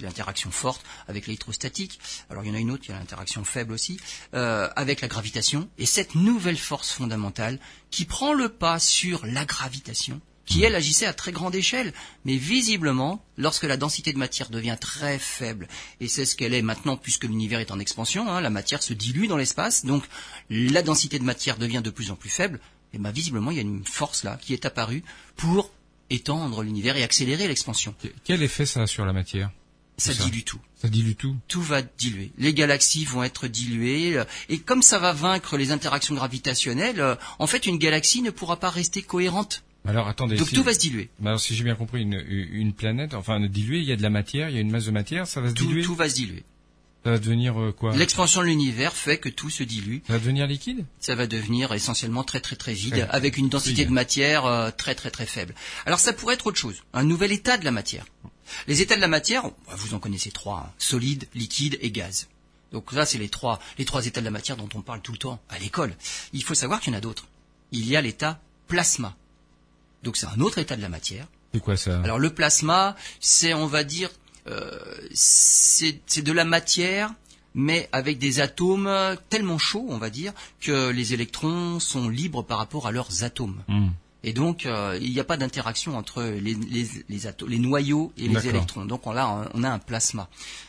l'interaction 0.00 0.50
forte 0.50 0.84
avec 1.06 1.26
l'électrostatique. 1.26 2.00
Alors 2.30 2.44
il 2.44 2.48
y 2.48 2.50
en 2.50 2.54
a 2.54 2.58
une 2.58 2.70
autre, 2.70 2.84
il 2.86 2.92
y 2.92 2.94
a 2.94 2.98
l'interaction 2.98 3.44
faible 3.44 3.72
aussi, 3.72 3.98
euh, 4.34 4.68
avec 4.76 5.00
la 5.00 5.08
gravitation. 5.08 5.68
Et 5.78 5.86
cette 5.86 6.14
nouvelle 6.14 6.58
force 6.58 6.90
fondamentale 6.90 7.58
qui 7.90 8.04
prend 8.04 8.32
le 8.32 8.48
pas 8.48 8.78
sur 8.78 9.26
la 9.26 9.44
gravitation, 9.44 10.20
qui 10.48 10.64
elle 10.64 10.74
agissait 10.74 11.06
à 11.06 11.12
très 11.12 11.32
grande 11.32 11.54
échelle, 11.54 11.92
mais 12.24 12.36
visiblement, 12.36 13.22
lorsque 13.36 13.64
la 13.64 13.76
densité 13.76 14.14
de 14.14 14.18
matière 14.18 14.48
devient 14.48 14.78
très 14.80 15.18
faible, 15.18 15.68
et 16.00 16.08
c'est 16.08 16.24
ce 16.24 16.36
qu'elle 16.36 16.54
est 16.54 16.62
maintenant 16.62 16.96
puisque 16.96 17.24
l'univers 17.24 17.60
est 17.60 17.70
en 17.70 17.78
expansion, 17.78 18.30
hein, 18.30 18.40
la 18.40 18.50
matière 18.50 18.82
se 18.82 18.94
dilue 18.94 19.26
dans 19.26 19.36
l'espace, 19.36 19.84
donc 19.84 20.04
la 20.48 20.82
densité 20.82 21.18
de 21.18 21.24
matière 21.24 21.58
devient 21.58 21.82
de 21.84 21.90
plus 21.90 22.10
en 22.10 22.16
plus 22.16 22.30
faible, 22.30 22.60
et 22.94 22.98
ben 22.98 23.10
visiblement 23.10 23.50
il 23.50 23.58
y 23.58 23.60
a 23.60 23.62
une 23.62 23.84
force 23.84 24.24
là 24.24 24.38
qui 24.40 24.54
est 24.54 24.64
apparue 24.64 25.04
pour 25.36 25.70
étendre 26.10 26.62
l'univers 26.62 26.96
et 26.96 27.02
accélérer 27.02 27.48
l'expansion. 27.48 27.94
Que- 28.02 28.08
Quel 28.24 28.42
effet 28.42 28.66
ça 28.66 28.82
a 28.82 28.86
sur 28.86 29.04
la 29.04 29.12
matière? 29.12 29.50
Ça 29.96 30.14
ça. 30.14 30.24
dilue 30.24 30.42
tout. 30.44 30.60
Ça 30.80 30.88
dilue 30.88 31.14
tout? 31.16 31.36
Tout 31.48 31.60
va 31.62 31.82
diluer. 31.82 32.30
Les 32.38 32.54
galaxies 32.54 33.04
vont 33.04 33.24
être 33.24 33.48
diluées. 33.48 34.16
euh, 34.16 34.24
Et 34.48 34.58
comme 34.60 34.80
ça 34.82 34.98
va 35.00 35.12
vaincre 35.12 35.56
les 35.56 35.72
interactions 35.72 36.14
gravitationnelles, 36.14 37.00
euh, 37.00 37.16
en 37.40 37.46
fait, 37.48 37.66
une 37.66 37.78
galaxie 37.78 38.22
ne 38.22 38.30
pourra 38.30 38.58
pas 38.60 38.70
rester 38.70 39.02
cohérente. 39.02 39.64
Alors 39.84 40.06
attendez, 40.06 40.36
Donc 40.36 40.48
si, 40.48 40.54
tout 40.54 40.62
va 40.62 40.74
se 40.74 40.78
diluer. 40.78 41.08
bah, 41.18 41.30
alors, 41.30 41.40
si 41.40 41.54
j'ai 41.54 41.64
bien 41.64 41.74
compris, 41.74 42.02
une, 42.02 42.22
une 42.28 42.72
planète, 42.74 43.14
enfin 43.14 43.40
diluée, 43.40 43.78
il 43.78 43.84
y 43.84 43.92
a 43.92 43.96
de 43.96 44.02
la 44.02 44.10
matière, 44.10 44.50
il 44.50 44.54
y 44.54 44.58
a 44.58 44.60
une 44.60 44.70
masse 44.70 44.84
de 44.84 44.90
matière, 44.90 45.26
ça 45.26 45.40
va 45.40 45.48
se 45.48 45.54
Tout, 45.54 45.66
diluer, 45.66 45.82
tout 45.82 45.94
va 45.94 46.08
se 46.08 46.14
diluer. 46.14 46.44
Ça 47.08 47.12
va 47.12 47.18
devenir 47.18 47.58
euh, 47.58 47.72
quoi 47.72 47.96
L'expansion 47.96 48.42
de 48.42 48.46
l'univers 48.46 48.92
fait 48.92 49.16
que 49.16 49.30
tout 49.30 49.48
se 49.48 49.62
dilue. 49.62 50.00
Ça 50.06 50.12
va 50.12 50.18
devenir 50.18 50.46
liquide 50.46 50.84
Ça 51.00 51.14
va 51.14 51.26
devenir 51.26 51.72
essentiellement 51.72 52.22
très 52.22 52.40
très 52.40 52.54
très 52.54 52.74
vide, 52.74 53.08
avec 53.08 53.38
une 53.38 53.48
densité 53.48 53.86
de 53.86 53.90
matière 53.90 54.44
euh, 54.44 54.70
très 54.70 54.94
très 54.94 55.10
très 55.10 55.24
faible. 55.24 55.54
Alors 55.86 56.00
ça 56.00 56.12
pourrait 56.12 56.34
être 56.34 56.46
autre 56.46 56.58
chose, 56.58 56.82
un 56.92 57.04
nouvel 57.04 57.32
état 57.32 57.56
de 57.56 57.64
la 57.64 57.70
matière. 57.70 58.04
Les 58.66 58.82
états 58.82 58.96
de 58.96 59.00
la 59.00 59.08
matière, 59.08 59.44
bah, 59.44 59.74
vous 59.76 59.94
en 59.94 60.00
connaissez 60.00 60.30
trois 60.30 60.66
hein, 60.68 60.72
solide, 60.76 61.26
liquide 61.34 61.78
et 61.80 61.90
gaz. 61.90 62.28
Donc 62.72 62.92
là, 62.92 63.06
c'est 63.06 63.16
les 63.16 63.30
trois 63.30 63.58
les 63.78 63.86
trois 63.86 64.04
états 64.04 64.20
de 64.20 64.26
la 64.26 64.30
matière 64.30 64.58
dont 64.58 64.68
on 64.74 64.82
parle 64.82 65.00
tout 65.00 65.12
le 65.12 65.18
temps 65.18 65.40
à 65.48 65.58
l'école. 65.58 65.94
Il 66.34 66.44
faut 66.44 66.54
savoir 66.54 66.80
qu'il 66.80 66.92
y 66.92 66.94
en 66.94 66.98
a 66.98 67.00
d'autres. 67.00 67.26
Il 67.72 67.88
y 67.88 67.96
a 67.96 68.02
l'état 68.02 68.38
plasma. 68.66 69.16
Donc 70.02 70.18
c'est 70.18 70.26
un 70.26 70.40
autre 70.40 70.58
état 70.58 70.76
de 70.76 70.82
la 70.82 70.90
matière. 70.90 71.26
C'est 71.54 71.60
quoi 71.60 71.78
ça? 71.78 72.02
Alors 72.02 72.18
le 72.18 72.28
plasma, 72.28 72.96
c'est 73.18 73.54
on 73.54 73.66
va 73.66 73.82
dire, 73.82 74.10
c'est 75.12 76.00
c'est 76.06 76.22
de 76.22 76.32
la 76.32 76.44
matière, 76.44 77.12
mais 77.54 77.88
avec 77.92 78.18
des 78.18 78.40
atomes 78.40 78.90
tellement 79.28 79.58
chauds, 79.58 79.86
on 79.88 79.98
va 79.98 80.10
dire, 80.10 80.32
que 80.60 80.90
les 80.90 81.14
électrons 81.14 81.80
sont 81.80 82.08
libres 82.08 82.42
par 82.42 82.58
rapport 82.58 82.86
à 82.86 82.92
leurs 82.92 83.24
atomes. 83.24 83.62
Hmm. 83.68 83.88
Et 84.24 84.32
donc 84.32 84.66
euh, 84.66 84.98
il 85.00 85.12
n'y 85.12 85.20
a 85.20 85.24
pas 85.24 85.36
d'interaction 85.36 85.96
entre 85.96 86.22
les, 86.22 86.54
les, 86.54 86.88
les, 87.08 87.26
ato- 87.26 87.46
les 87.46 87.58
noyaux 87.58 88.12
et 88.16 88.28
les 88.28 88.48
électrons. 88.48 88.84
Donc 88.84 89.06
on 89.06 89.16
a 89.16 89.48
on 89.54 89.62
a 89.64 89.70
un 89.70 89.78
plasma. 89.78 90.28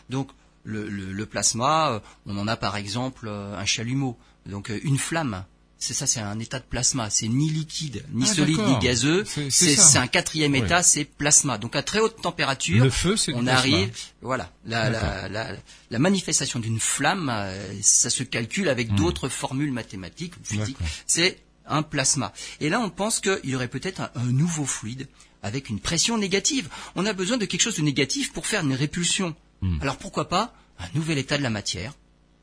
Donc 0.09 0.29
le, 0.63 0.87
le, 0.87 1.11
le 1.11 1.25
plasma, 1.25 1.91
euh, 1.91 1.99
on 2.25 2.37
en 2.37 2.47
a 2.47 2.55
par 2.57 2.75
exemple 2.77 3.27
euh, 3.27 3.57
un 3.57 3.65
chalumeau, 3.65 4.17
donc 4.45 4.69
euh, 4.69 4.79
une 4.83 4.97
flamme. 4.97 5.45
C'est 5.81 5.93
ça, 5.93 6.05
c'est 6.05 6.19
un 6.19 6.37
état 6.39 6.59
de 6.59 6.65
plasma. 6.65 7.09
C'est 7.09 7.29
ni 7.29 7.49
liquide, 7.49 8.03
ni 8.11 8.25
Ah, 8.29 8.33
solide, 8.33 8.59
ni 8.59 8.77
gazeux. 8.79 9.23
C'est- 9.49 9.97
un 9.97 10.07
quatrième 10.07 10.51
Oui. 10.51 10.59
état, 10.59 10.83
c'est 10.83 11.05
plasma. 11.05 11.57
Donc 11.57 11.75
à 11.77 11.83
très 11.83 11.99
haute 11.99 12.21
température, 12.21 12.83
Le 12.83 12.89
feu, 12.89 13.15
c'est 13.15 13.31
du 13.31 13.37
on 13.37 13.43
plasma. 13.43 13.57
arrive, 13.59 13.89
voilà, 14.21 14.51
la, 14.65 14.89
la, 14.89 15.29
la, 15.29 15.55
la 15.89 15.99
manifestation 15.99 16.59
d'une 16.59 16.79
flamme, 16.81 17.29
euh, 17.31 17.73
ça 17.81 18.09
se 18.09 18.23
calcule 18.23 18.67
avec 18.67 18.93
d'autres 18.93 19.29
formules 19.29 19.71
mathématiques 19.71 20.33
ou 20.35 20.43
physiques. 20.43 20.79
Hmm. 20.81 20.85
C'est 21.07 21.39
un 21.65 21.81
plasma. 21.81 22.33
Et 22.59 22.67
là, 22.69 22.81
on 22.81 22.89
pense 22.89 23.19
qu'il 23.21 23.39
y 23.45 23.55
aurait 23.55 23.67
peut-être 23.69 24.01
un, 24.01 24.11
un 24.15 24.25
nouveau 24.25 24.65
fluide 24.65 25.07
avec 25.43 25.69
une 25.69 25.79
pression 25.79 26.17
négative. 26.17 26.67
On 26.95 27.05
a 27.05 27.13
besoin 27.13 27.37
de 27.37 27.45
quelque 27.45 27.61
chose 27.61 27.77
de 27.77 27.83
négatif 27.83 28.33
pour 28.33 28.47
faire 28.47 28.63
une 28.65 28.73
répulsion. 28.73 29.33
Hmm. 29.61 29.77
Alors 29.81 29.95
pourquoi 29.97 30.27
pas 30.27 30.53
un 30.77 30.87
nouvel 30.93 31.17
état 31.19 31.37
de 31.37 31.43
la 31.43 31.49
matière 31.49 31.93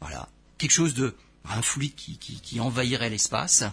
Voilà, 0.01 0.31
quelque 0.57 0.71
chose 0.73 0.95
de 0.95 1.15
un 1.55 1.63
fluide 1.63 1.95
qui, 1.95 2.17
qui, 2.19 2.41
qui 2.41 2.61
envahirait 2.61 3.11
l'espace, 3.11 3.65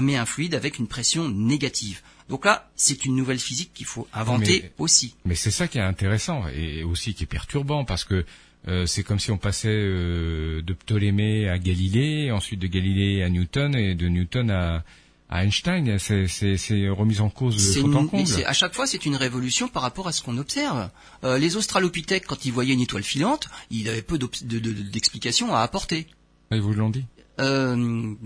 mais 0.00 0.16
un 0.16 0.26
fluide 0.26 0.54
avec 0.54 0.78
une 0.78 0.86
pression 0.86 1.28
négative. 1.28 2.00
Donc 2.28 2.44
là, 2.44 2.70
c'est 2.76 3.04
une 3.04 3.16
nouvelle 3.16 3.38
physique 3.38 3.70
qu'il 3.74 3.86
faut 3.86 4.06
inventer 4.12 4.60
Mais- 4.62 4.72
aussi. 4.78 5.14
Mais 5.24 5.34
c'est 5.34 5.50
ça 5.50 5.66
qui 5.68 5.78
est 5.78 5.82
intéressant 5.82 6.46
et 6.48 6.82
aussi 6.84 7.14
qui 7.14 7.24
est 7.24 7.26
perturbant 7.26 7.84
parce 7.84 8.04
que 8.04 8.24
euh, 8.66 8.84
c'est 8.86 9.02
comme 9.02 9.18
si 9.18 9.30
on 9.30 9.38
passait 9.38 9.68
euh, 9.70 10.60
de 10.62 10.72
Ptolémée 10.74 11.48
à 11.48 11.58
Galilée, 11.58 12.30
ensuite 12.30 12.60
de 12.60 12.66
Galilée 12.66 13.22
à 13.22 13.28
Newton 13.30 13.74
et 13.74 13.94
de 13.94 14.08
Newton 14.08 14.50
à, 14.50 14.84
à 15.30 15.44
Einstein. 15.44 15.98
C'est, 15.98 16.26
c'est, 16.26 16.56
c'est 16.58 16.88
remis 16.90 17.20
en 17.20 17.30
cause 17.30 17.56
de 17.76 17.82
en 17.94 18.06
comble. 18.06 18.28
à 18.44 18.52
chaque 18.52 18.74
fois, 18.74 18.86
c'est 18.86 19.06
une 19.06 19.16
révolution 19.16 19.68
par 19.68 19.82
rapport 19.82 20.06
à 20.08 20.12
ce 20.12 20.22
qu'on 20.22 20.36
observe. 20.36 20.90
Euh, 21.24 21.38
les 21.38 21.56
Australopithèques, 21.56 22.26
quand 22.26 22.44
ils 22.44 22.52
voyaient 22.52 22.74
une 22.74 22.80
étoile 22.80 23.04
filante, 23.04 23.48
ils 23.70 23.88
avaient 23.88 24.02
peu 24.02 24.18
d'obs- 24.18 24.44
de- 24.44 24.58
de- 24.58 24.72
d'explications 24.72 25.54
à 25.54 25.60
apporter. 25.60 26.06
Ils 26.50 26.60
vous 26.60 26.74
l'ont 26.74 26.90
dit? 26.90 27.04
Euh, 27.40 27.76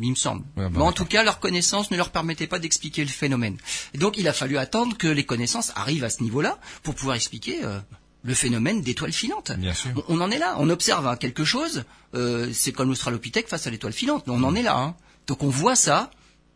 il 0.01 0.11
me 0.11 0.14
semble. 0.14 0.42
Ouais, 0.57 0.64
bah, 0.68 0.70
Mais 0.75 0.83
en 0.83 0.92
tout 0.92 1.05
cas, 1.05 1.22
leur 1.22 1.38
connaissance 1.40 1.90
ne 1.90 1.96
leur 1.96 2.11
permettait 2.11 2.46
pas 2.46 2.59
d'expliquer 2.59 3.03
le 3.03 3.11
phénomène. 3.11 3.57
Et 3.94 3.98
donc, 3.98 4.16
il 4.18 4.27
a 4.29 4.33
fallu 4.33 4.57
attendre 4.59 4.96
que 4.96 5.07
les 5.09 5.25
connaissances 5.25 5.72
arrivent 5.77 6.05
à 6.05 6.11
ce 6.11 6.22
niveau-là 6.22 6.59
pour 6.83 6.94
pouvoir 6.94 7.16
expliquer 7.16 7.64
euh, 7.64 7.79
le 8.25 8.35
phénomène 8.35 8.81
d'étoile 8.83 9.12
filante. 9.12 9.53
Bien 9.53 9.75
sûr. 9.75 9.90
On, 10.09 10.18
on 10.18 10.20
en 10.22 10.31
est 10.31 10.38
là. 10.38 10.57
On 10.59 10.70
observe 10.70 11.07
hein, 11.07 11.16
quelque 11.16 11.44
chose. 11.44 11.85
euh, 12.14 12.51
c'est 12.53 12.72
comme 12.72 12.88
l'Australopithèque 12.88 13.48
face 13.48 13.66
à 13.66 13.70
l'étoile 13.70 13.92
filante. 13.92 14.25
On 14.29 14.42
en 14.44 14.55
est 14.55 14.62
là. 14.62 14.77
hein. 14.79 14.94
Donc, 15.27 15.42
on 15.42 15.48
voit 15.51 15.77
ça. 15.77 16.11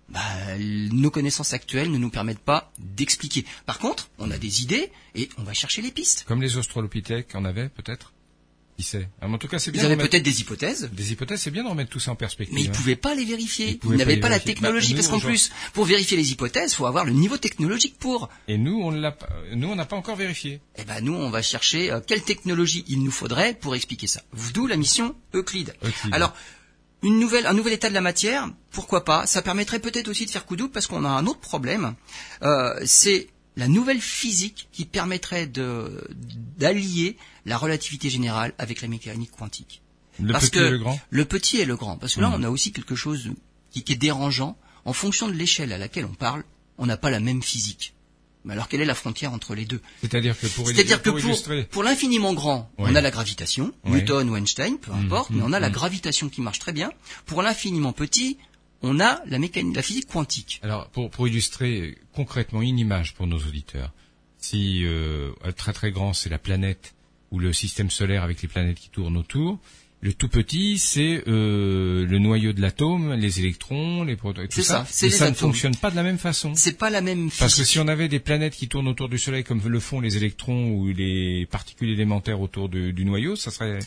Bah, 0.09 0.21
nos 0.59 1.11
connaissances 1.11 1.53
actuelles 1.53 1.91
ne 1.91 1.99
nous 1.99 2.11
permettent 2.11 2.39
pas 2.39 2.71
d'expliquer. 2.79 3.45
Par 3.67 3.81
contre, 3.81 4.09
on 4.19 4.31
a 4.31 4.39
des 4.39 4.63
idées 4.63 4.93
et 5.17 5.29
on 5.37 5.43
va 5.43 5.53
chercher 5.53 5.83
les 5.83 5.91
pistes. 5.91 6.25
Comme 6.29 6.41
les 6.41 6.57
Australopithèques 6.57 7.35
en 7.35 7.45
avaient 7.45 7.69
peut-être? 7.69 8.13
Qui 8.77 8.83
sait 8.83 9.09
Ah, 9.23 9.27
En 9.27 9.39
tout 9.39 9.49
cas, 9.49 9.59
c'est 9.59 9.71
bien. 9.71 9.81
Ils 9.83 9.85
avaient 9.87 9.95
remettre- 9.95 10.11
peut-être 10.11 10.23
des 10.23 10.41
hypothèses. 10.43 10.91
des 10.93 11.13
hypothèses. 11.13 11.41
C'est 11.41 11.51
bien 11.51 11.65
de 11.65 11.69
remettre 11.69 11.91
tout 11.91 11.99
ça 12.01 12.11
en 12.11 12.15
perspective. 12.15 12.55
Mais 12.55 12.63
ils 12.63 12.69
hein. 12.69 12.73
pouvaient 12.73 12.95
pas 12.97 13.15
les 13.15 13.25
vérifier. 13.25 13.67
Ils 13.69 13.71
Ils, 13.73 13.79
pouvaient 13.79 13.97
pas 13.97 13.99
n'avaient 14.05 14.17
pas, 14.21 14.29
la 14.29 14.35
vérifier. 14.37 14.55
technologie, 14.55 14.93
Bah, 14.95 15.01
parce 15.01 15.09
qu'en 15.09 15.19
plus, 15.27 15.51
pour 15.73 15.85
vérifier 15.87 16.17
les 16.19 16.31
hypothèses, 16.33 16.75
faut 16.75 16.85
avoir 16.87 17.05
le 17.07 17.13
niveau 17.13 17.39
technologique 17.39 17.99
pour. 17.99 18.29
Et 18.49 18.59
nous, 18.59 18.79
on 18.83 18.91
l'a, 18.91 19.13
pas- 19.13 19.29
nous, 19.55 19.69
on 19.69 19.77
n'a 19.77 19.87
pas 19.87 19.97
encore 19.97 20.17
vérifié. 20.17 20.61
Eh 20.77 20.85
ben 20.85 21.01
nous, 21.01 21.15
on 21.15 21.31
va 21.31 21.41
chercher 21.41 21.91
euh, 21.91 22.01
quelle 22.07 22.23
technologie 22.23 22.85
il 22.89 23.03
nous 23.03 23.11
faudrait 23.11 23.55
pour 23.55 23.75
expliquer 23.75 24.07
ça. 24.09 24.21
D'où 24.53 24.67
la 24.67 24.77
mission 24.77 25.15
Euclide. 25.33 25.75
Euclide. 25.83 26.13
Alors, 26.15 26.35
une 27.03 27.19
nouvelle, 27.19 27.47
un 27.47 27.53
nouvel 27.55 27.73
état 27.75 27.89
de 27.89 27.95
la 27.95 28.01
matière, 28.03 28.49
pourquoi 28.73 29.05
pas? 29.05 29.27
Ça 29.27 29.41
permettrait 29.41 29.79
peut-être 29.81 30.09
aussi 30.09 30.27
de 30.27 30.31
faire 30.31 30.45
coup 30.45 30.57
double 30.57 30.73
parce 30.73 30.87
qu'on 30.87 31.05
a 31.05 31.09
un 31.09 31.27
autre 31.27 31.41
problème. 31.41 31.95
Euh, 32.43 32.75
c'est 32.85 33.29
la 33.57 33.69
nouvelle 33.69 34.01
physique 34.01 34.69
qui 34.73 34.85
permettrait 34.85 35.47
de 35.47 36.07
d'allier 36.59 37.17
la 37.45 37.57
relativité 37.59 38.11
générale 38.11 38.53
avec 38.59 38.83
la 38.83 38.89
mécanique 38.89 39.31
quantique. 39.33 39.83
Le 40.21 40.33
Parce 40.33 40.47
petit 40.51 40.59
que 40.59 40.65
et 40.67 40.71
le 40.71 40.79
grand. 40.79 41.01
le 41.11 41.25
petit 41.25 41.57
et 41.59 41.65
le 41.65 41.77
grand. 41.77 41.97
Parce 41.99 42.15
que 42.15 42.21
là, 42.21 42.29
Mhm. 42.29 42.35
on 42.37 42.43
a 42.45 42.51
aussi 42.51 42.73
quelque 42.73 42.95
chose 42.95 43.31
qui, 43.71 43.83
qui 43.83 43.93
est 43.93 43.97
dérangeant. 43.97 44.57
En 44.85 44.93
fonction 44.93 45.27
de 45.29 45.33
l'échelle 45.33 45.73
à 45.73 45.79
laquelle 45.79 46.05
on 46.07 46.15
parle, 46.15 46.45
on 46.79 46.87
n'a 46.87 46.97
pas 46.97 47.11
la 47.11 47.21
même 47.21 47.43
physique. 47.43 47.93
Mais 48.45 48.53
alors, 48.53 48.69
quelle 48.69 48.81
est 48.81 48.85
la 48.87 48.95
frontière 48.95 49.33
entre 49.33 49.55
les 49.57 49.65
deux? 49.65 49.81
C'est-à-dire 50.01 50.39
que 50.39 50.47
pour, 50.47 50.69
C'est-à-dire 50.69 51.03
que 51.03 51.11
pour 51.11 51.19
pour, 51.19 51.29
illustrer. 51.31 51.65
pour 51.65 51.83
l'infiniment 51.83 52.33
grand, 52.33 52.71
on 52.79 52.95
a 52.95 53.01
la 53.01 53.11
gravitation. 53.11 53.73
Newton 53.85 54.31
ou 54.31 54.37
Einstein, 54.37 54.79
peu 54.79 54.93
Mhm, 54.93 55.05
importe, 55.07 55.31
mais 55.31 55.43
on 55.43 55.53
a 55.53 55.59
la 55.61 55.69
mhm. 55.69 55.75
gravitation 55.75 56.29
qui 56.29 56.41
marche 56.41 56.61
très 56.61 56.73
bien. 56.73 56.91
Pour 57.27 57.43
l'infiniment 57.43 57.93
petit, 57.93 58.39
on 58.87 59.01
a 59.01 59.21
la 59.27 59.39
mécanique, 59.39 59.77
la 59.77 59.83
physique 59.83 60.07
quantique. 60.09 60.61
Alors, 60.63 60.89
pour, 60.89 61.11
pour 61.11 61.27
illustrer 61.29 61.99
concrètement 62.15 62.63
une 62.63 62.79
image 62.79 63.15
pour 63.15 63.27
nos 63.27 63.39
auditeurs, 63.39 63.93
si 64.39 64.85
euh, 64.85 65.33
très 65.57 65.73
très 65.73 65.91
grand 65.91 66.13
c'est 66.13 66.31
la 66.31 66.39
planète 66.39 66.95
ou 67.31 67.39
le 67.39 67.53
système 67.53 67.91
solaire 67.91 68.23
avec 68.23 68.41
les 68.43 68.49
planètes 68.49 68.79
qui 68.79 68.89
tournent 68.91 69.17
autour, 69.17 69.59
le 70.03 70.13
tout 70.13 70.29
petit 70.29 70.79
c'est 70.79 71.25
euh, 71.27 72.07
le 72.07 72.19
noyau 72.19 72.53
de 72.53 72.61
l'atome, 72.61 73.15
les 73.15 73.41
électrons, 73.41 74.05
les 74.05 74.15
protons, 74.15 74.43
et 74.43 74.49
tout 74.49 74.55
C'est 74.57 74.63
ça. 74.63 74.85
ça, 74.89 75.07
les 75.07 75.11
ça 75.13 75.31
ne 75.31 75.35
fonctionne 75.35 75.75
pas 75.75 75.91
de 75.91 75.97
la 75.97 76.03
même 76.05 76.19
façon. 76.19 76.53
C'est 76.55 76.79
pas 76.79 76.91
la 76.91 77.01
même 77.01 77.25
physique. 77.31 77.41
Parce 77.41 77.57
que 77.57 77.65
si 77.65 77.79
on 77.81 77.89
avait 77.89 78.09
des 78.09 78.21
planètes 78.21 78.55
qui 78.55 78.69
tournent 78.69 78.89
autour 78.89 79.09
du 79.09 79.19
Soleil 79.19 79.43
comme 79.43 79.61
le 79.67 79.81
font 79.81 80.01
les 80.01 80.17
électrons 80.17 80.71
ou 80.71 80.89
les 80.89 81.47
particules 81.51 81.91
élémentaires 81.91 82.41
autour 82.41 82.69
de- 82.69 82.91
du 82.93 83.05
noyau, 83.05 83.35
ça 83.37 83.51
serait 83.51 83.79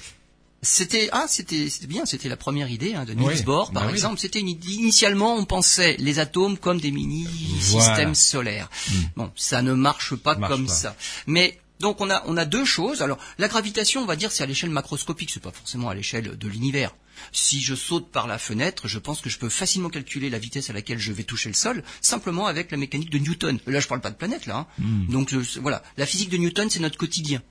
C'était 0.61 1.07
ah 1.13 1.25
c'était 1.29 1.69
c'était 1.69 1.87
bien 1.87 2.05
c'était 2.05 2.27
la 2.27 2.35
première 2.35 2.69
idée 2.69 2.93
hein, 2.93 3.05
de 3.05 3.13
Niels 3.13 3.37
Oui, 3.37 3.43
Bohr 3.43 3.71
par 3.71 3.83
bah 3.83 3.87
oui. 3.87 3.93
exemple 3.93 4.19
c'était 4.19 4.39
une 4.41 4.49
idée- 4.49 4.73
initialement 4.73 5.35
on 5.35 5.45
pensait 5.45 5.95
les 5.99 6.19
atomes 6.19 6.57
comme 6.57 6.81
des 6.81 6.91
mini 6.91 7.25
Voilà. 7.59 7.85
systèmes 7.95 8.15
solaires 8.15 8.69
bon 9.15 9.31
ça 9.37 9.61
ne 9.61 9.71
marche 9.73 10.15
pas 10.15 10.35
Marche 10.35 10.51
comme 10.51 10.67
pas. 10.67 10.73
ça 10.73 10.95
mais 11.27 11.59
Donc 11.79 12.01
on 12.01 12.09
a 12.09 12.23
on 12.27 12.35
a 12.35 12.43
deux 12.43 12.65
choses. 12.65 13.01
Alors 13.01 13.17
la 13.37 13.47
gravitation, 13.47 14.01
on 14.01 14.05
va 14.05 14.17
dire, 14.17 14.33
c'est 14.33 14.43
à 14.43 14.47
l'échelle 14.47 14.69
macroscopique, 14.69 15.31
c'est 15.33 15.41
pas 15.41 15.53
forcément 15.53 15.87
à 15.87 15.93
l'échelle 15.95 16.37
de 16.37 16.47
l'univers. 16.49 16.91
Si 17.31 17.61
je 17.61 17.73
saute 17.73 18.11
par 18.11 18.27
la 18.27 18.37
fenêtre, 18.37 18.89
je 18.89 18.99
pense 18.99 19.21
que 19.21 19.29
je 19.29 19.37
peux 19.39 19.47
facilement 19.47 19.87
calculer 19.89 20.29
la 20.29 20.39
vitesse 20.39 20.69
à 20.69 20.73
laquelle 20.73 20.99
je 20.99 21.13
vais 21.13 21.23
toucher 21.23 21.47
le 21.47 21.55
sol, 21.55 21.81
simplement 22.01 22.47
avec 22.47 22.69
la 22.71 22.77
mécanique 22.77 23.09
de 23.11 23.17
Newton. 23.17 23.59
Là, 23.65 23.79
je 23.79 23.87
parle 23.87 24.01
pas 24.01 24.09
de 24.11 24.17
planète, 24.17 24.45
là. 24.45 24.57
hein. 24.57 24.83
Donc 25.07 25.31
le- 25.31 25.41
voilà, 25.61 25.81
la 25.95 26.05
physique 26.05 26.29
de 26.29 26.37
Newton, 26.37 26.69
c'est 26.69 26.81
notre 26.81 26.97
quotidien. 26.97 27.41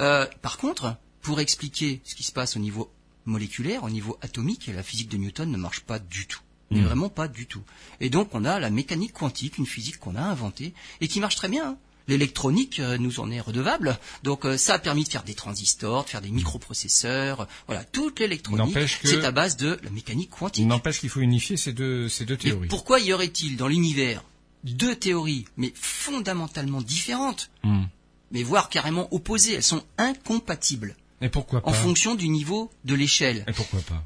Euh, 0.00 0.24
par 0.40 0.56
contre, 0.58 0.94
pour 1.22 1.40
expliquer 1.40 2.00
ce 2.04 2.14
qui 2.14 2.22
se 2.24 2.32
passe 2.32 2.56
au 2.56 2.60
niveau 2.60 2.90
moléculaire, 3.26 3.84
au 3.84 3.90
niveau 3.90 4.16
atomique, 4.22 4.68
la 4.74 4.82
physique 4.82 5.08
de 5.08 5.16
Newton 5.18 5.50
ne 5.50 5.56
marche 5.58 5.80
pas 5.80 5.98
du 5.98 6.26
tout. 6.26 6.40
Mais 6.70 6.80
vraiment 6.82 7.08
pas 7.08 7.28
du 7.28 7.46
tout. 7.46 7.62
Et 7.98 8.10
donc 8.10 8.34
on 8.34 8.44
a 8.44 8.58
la 8.60 8.68
mécanique 8.68 9.14
quantique, 9.14 9.56
une 9.56 9.64
physique 9.66 9.98
qu'on 9.98 10.16
a 10.16 10.20
inventée 10.22 10.74
et 11.00 11.08
qui 11.08 11.18
marche 11.18 11.36
très 11.36 11.48
bien. 11.48 11.66
hein. 11.70 11.76
L'électronique 12.08 12.78
euh, 12.80 12.96
nous 12.98 13.20
en 13.20 13.30
est 13.30 13.40
redevable. 13.40 13.98
Donc 14.22 14.44
euh, 14.44 14.58
ça 14.58 14.74
a 14.74 14.78
permis 14.78 15.04
de 15.04 15.08
faire 15.08 15.24
des 15.24 15.34
transistors, 15.34 16.04
de 16.04 16.10
faire 16.10 16.20
des 16.20 16.30
microprocesseurs. 16.30 17.42
euh, 17.42 17.44
Voilà, 17.68 17.84
toute 17.84 18.20
l'électronique, 18.20 18.74
que- 18.74 18.86
c'est 19.08 19.24
à 19.24 19.30
base 19.30 19.56
de 19.56 19.78
la 19.82 19.88
mécanique 19.90 20.28
quantique. 20.30 20.66
N'empêche 20.66 21.00
qu'il 21.00 21.08
faut 21.08 21.20
unifier 21.20 21.56
ces 21.56 21.72
deux, 21.72 22.08
ces 22.10 22.24
deux 22.26 22.36
Mais 22.44 22.50
théories. 22.50 22.68
pourquoi 22.68 23.00
y 23.00 23.12
aurait-il 23.14 23.56
dans 23.56 23.68
l'univers 23.68 24.22
deux 24.64 24.94
théories, 24.96 25.46
mais 25.56 25.72
fondamentalement 25.74 26.82
différentes, 26.82 27.50
Hmm. 27.62 27.84
mais 28.32 28.42
voire 28.42 28.68
carrément 28.68 29.08
opposées 29.14 29.54
Elles 29.54 29.62
sont 29.62 29.84
incompatibles 29.96 30.96
Et 31.20 31.28
pourquoi 31.28 31.60
pas 31.60 31.70
en 31.70 31.72
fonction 31.72 32.14
du 32.14 32.28
niveau 32.28 32.70
de 32.84 32.94
l'échelle. 32.94 33.44
Et 33.46 33.52
pourquoi 33.52 33.80
pas 33.80 34.04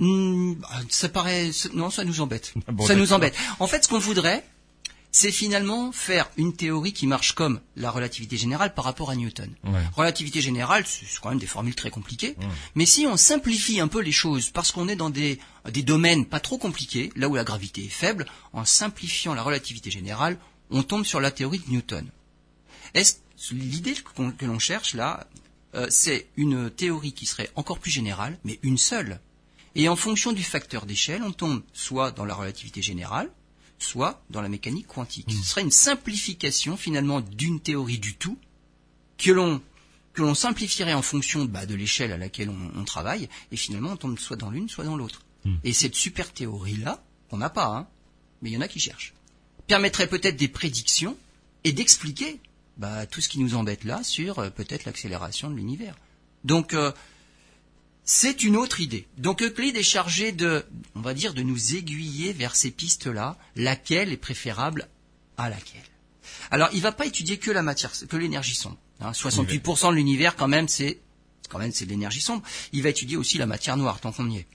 bah, 0.00 0.68
ça 0.88 1.08
paraît, 1.08 1.50
non, 1.74 1.90
ça 1.90 2.04
nous 2.04 2.20
embête. 2.20 2.54
Ah 2.66 2.72
bon, 2.72 2.86
ça 2.86 2.94
nous 2.94 3.12
embête. 3.12 3.34
En 3.58 3.66
fait, 3.66 3.82
ce 3.82 3.88
qu'on 3.88 3.98
voudrait, 3.98 4.44
c'est 5.10 5.32
finalement 5.32 5.90
faire 5.90 6.30
une 6.36 6.54
théorie 6.54 6.92
qui 6.92 7.06
marche 7.06 7.32
comme 7.32 7.60
la 7.76 7.90
relativité 7.90 8.36
générale 8.36 8.74
par 8.74 8.84
rapport 8.84 9.10
à 9.10 9.16
Newton. 9.16 9.50
Ouais. 9.64 9.80
Relativité 9.96 10.40
générale, 10.40 10.84
c'est 10.86 11.06
quand 11.20 11.30
même 11.30 11.38
des 11.38 11.46
formules 11.46 11.74
très 11.74 11.90
compliquées. 11.90 12.36
Mais 12.74 12.86
si 12.86 13.06
on 13.06 13.16
simplifie 13.16 13.80
un 13.80 13.88
peu 13.88 14.00
les 14.00 14.12
choses, 14.12 14.50
parce 14.50 14.70
qu'on 14.70 14.86
est 14.86 14.96
dans 14.96 15.10
des, 15.10 15.40
des 15.70 15.82
domaines 15.82 16.26
pas 16.26 16.40
trop 16.40 16.58
compliqués, 16.58 17.10
là 17.16 17.28
où 17.28 17.34
la 17.34 17.44
gravité 17.44 17.84
est 17.84 17.88
faible, 17.88 18.26
en 18.52 18.64
simplifiant 18.64 19.34
la 19.34 19.42
relativité 19.42 19.90
générale, 19.90 20.38
on 20.70 20.82
tombe 20.82 21.04
sur 21.04 21.20
la 21.20 21.30
théorie 21.30 21.58
de 21.58 21.70
Newton. 21.70 22.06
Est-ce 22.94 23.16
l'idée 23.52 23.94
que 24.36 24.44
l'on 24.46 24.58
cherche 24.58 24.94
là, 24.94 25.26
euh, 25.78 25.86
c'est 25.90 26.28
une 26.36 26.70
théorie 26.70 27.12
qui 27.12 27.26
serait 27.26 27.50
encore 27.54 27.78
plus 27.78 27.90
générale, 27.90 28.38
mais 28.44 28.58
une 28.62 28.78
seule. 28.78 29.20
Et 29.74 29.88
en 29.88 29.96
fonction 29.96 30.32
du 30.32 30.42
facteur 30.42 30.86
d'échelle, 30.86 31.22
on 31.22 31.32
tombe 31.32 31.62
soit 31.72 32.10
dans 32.10 32.24
la 32.24 32.34
relativité 32.34 32.82
générale, 32.82 33.30
soit 33.78 34.22
dans 34.30 34.42
la 34.42 34.48
mécanique 34.48 34.88
quantique. 34.88 35.30
Ce 35.30 35.50
serait 35.50 35.62
une 35.62 35.70
simplification 35.70 36.76
finalement 36.76 37.20
d'une 37.20 37.60
théorie 37.60 37.98
du 37.98 38.16
tout 38.16 38.38
que 39.18 39.30
l'on 39.30 39.62
que 40.14 40.22
l'on 40.22 40.34
simplifierait 40.34 40.94
en 40.94 41.02
fonction 41.02 41.44
bah, 41.44 41.64
de 41.64 41.76
l'échelle 41.76 42.10
à 42.10 42.16
laquelle 42.16 42.50
on, 42.50 42.72
on 42.74 42.84
travaille, 42.84 43.28
et 43.52 43.56
finalement 43.56 43.90
on 43.90 43.96
tombe 43.96 44.18
soit 44.18 44.36
dans 44.36 44.50
l'une, 44.50 44.68
soit 44.68 44.84
dans 44.84 44.96
l'autre. 44.96 45.22
Et 45.64 45.72
cette 45.72 45.94
super 45.94 46.32
théorie-là, 46.32 47.02
qu'on 47.30 47.38
n'a 47.38 47.50
pas, 47.50 47.66
hein, 47.66 47.86
mais 48.42 48.50
il 48.50 48.54
y 48.54 48.56
en 48.56 48.60
a 48.60 48.68
qui 48.68 48.80
cherchent, 48.80 49.14
permettrait 49.66 50.08
peut-être 50.08 50.36
des 50.36 50.48
prédictions 50.48 51.16
et 51.64 51.72
d'expliquer 51.72 52.40
bah, 52.78 53.06
tout 53.06 53.20
ce 53.20 53.28
qui 53.28 53.38
nous 53.40 53.54
embête 53.54 53.84
là 53.84 54.02
sur 54.02 54.38
euh, 54.38 54.50
peut-être 54.50 54.84
l'accélération 54.84 55.50
de 55.50 55.56
l'univers. 55.56 55.96
Donc 56.44 56.74
euh, 56.74 56.92
c'est 58.04 58.42
une 58.42 58.56
autre 58.56 58.80
idée. 58.80 59.06
Donc 59.18 59.42
Euclide 59.42 59.76
est 59.76 59.82
chargé 59.82 60.32
de, 60.32 60.64
on 60.94 61.00
va 61.00 61.12
dire, 61.14 61.34
de 61.34 61.42
nous 61.42 61.74
aiguiller 61.76 62.32
vers 62.32 62.56
ces 62.56 62.70
pistes-là, 62.70 63.36
laquelle 63.56 64.12
est 64.12 64.16
préférable 64.16 64.88
à 65.36 65.50
laquelle? 65.50 65.82
Alors, 66.50 66.68
il 66.72 66.80
va 66.80 66.92
pas 66.92 67.04
étudier 67.06 67.36
que 67.38 67.50
la 67.50 67.62
matière, 67.62 67.92
que 68.08 68.16
l'énergie 68.16 68.54
sombre. 68.54 68.78
hein. 69.00 69.12
68% 69.12 69.90
de 69.90 69.94
l'univers, 69.96 70.36
quand 70.36 70.48
même, 70.48 70.68
c'est, 70.68 71.00
quand 71.50 71.58
même, 71.58 71.72
c'est 71.72 71.84
de 71.84 71.90
l'énergie 71.90 72.20
sombre. 72.22 72.42
Il 72.72 72.82
va 72.82 72.88
étudier 72.88 73.16
aussi 73.16 73.36
la 73.36 73.46
matière 73.46 73.76
noire, 73.76 74.00
tant 74.00 74.12
qu'on 74.12 74.30
y 74.30 74.38
est. 74.38 74.46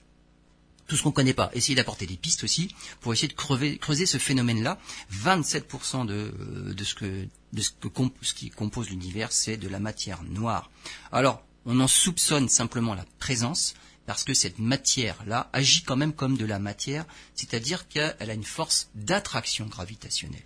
Tout 0.88 0.96
ce 0.96 1.02
qu'on 1.02 1.12
connaît 1.12 1.32
pas. 1.34 1.50
Essayer 1.54 1.74
d'apporter 1.76 2.06
des 2.06 2.16
pistes 2.16 2.42
aussi 2.44 2.74
pour 3.00 3.12
essayer 3.12 3.28
de 3.28 3.34
crever- 3.34 3.78
creuser 3.78 4.06
ce 4.06 4.18
phénomène-là. 4.18 4.78
27% 5.12 6.04
de, 6.06 6.12
euh, 6.14 6.74
de 6.74 6.84
ce 6.84 6.94
que, 6.94 7.26
de 7.54 7.62
ce 7.62 7.70
que 7.70 7.88
comp- 7.88 8.14
ce 8.22 8.34
qui 8.34 8.50
compose 8.50 8.90
l'univers, 8.90 9.32
c'est 9.32 9.56
de 9.56 9.68
la 9.68 9.78
matière 9.78 10.22
noire. 10.24 10.70
Alors, 11.12 11.42
on 11.66 11.80
en 11.80 11.88
soupçonne 11.88 12.48
simplement 12.48 12.94
la 12.94 13.04
présence 13.18 13.74
parce 14.06 14.24
que 14.24 14.34
cette 14.34 14.58
matière-là 14.58 15.48
agit 15.54 15.82
quand 15.82 15.96
même 15.96 16.12
comme 16.12 16.36
de 16.36 16.44
la 16.44 16.58
matière, 16.58 17.06
c'est-à-dire 17.34 17.88
qu'elle 17.88 18.14
a 18.30 18.34
une 18.34 18.44
force 18.44 18.90
d'attraction 18.94 19.66
gravitationnelle. 19.66 20.42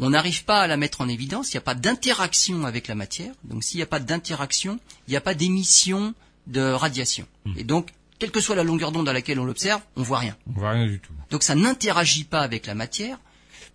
On 0.00 0.10
n'arrive 0.10 0.44
pas 0.44 0.60
à 0.62 0.66
la 0.66 0.76
mettre 0.76 1.00
en 1.00 1.08
évidence, 1.08 1.52
il 1.52 1.56
n'y 1.56 1.58
a 1.58 1.62
pas 1.62 1.74
d'interaction 1.74 2.64
avec 2.64 2.86
la 2.88 2.94
matière, 2.94 3.34
donc 3.44 3.64
s'il 3.64 3.78
n'y 3.78 3.82
a 3.82 3.86
pas 3.86 3.98
d'interaction, 4.00 4.78
il 5.06 5.10
n'y 5.12 5.16
a 5.16 5.20
pas 5.20 5.34
d'émission 5.34 6.14
de 6.46 6.60
radiation. 6.60 7.26
Et 7.56 7.64
donc, 7.64 7.90
quelle 8.18 8.30
que 8.30 8.40
soit 8.40 8.56
la 8.56 8.64
longueur 8.64 8.90
d'onde 8.92 9.08
à 9.08 9.12
laquelle 9.12 9.38
on 9.40 9.44
l'observe, 9.44 9.80
on 9.96 10.02
voit 10.02 10.18
rien. 10.18 10.36
On 10.48 10.52
voit 10.52 10.70
rien 10.70 10.86
du 10.86 10.98
tout. 11.00 11.12
Donc 11.30 11.42
ça 11.42 11.54
n'interagit 11.54 12.24
pas 12.24 12.40
avec 12.40 12.66
la 12.66 12.74
matière. 12.74 13.18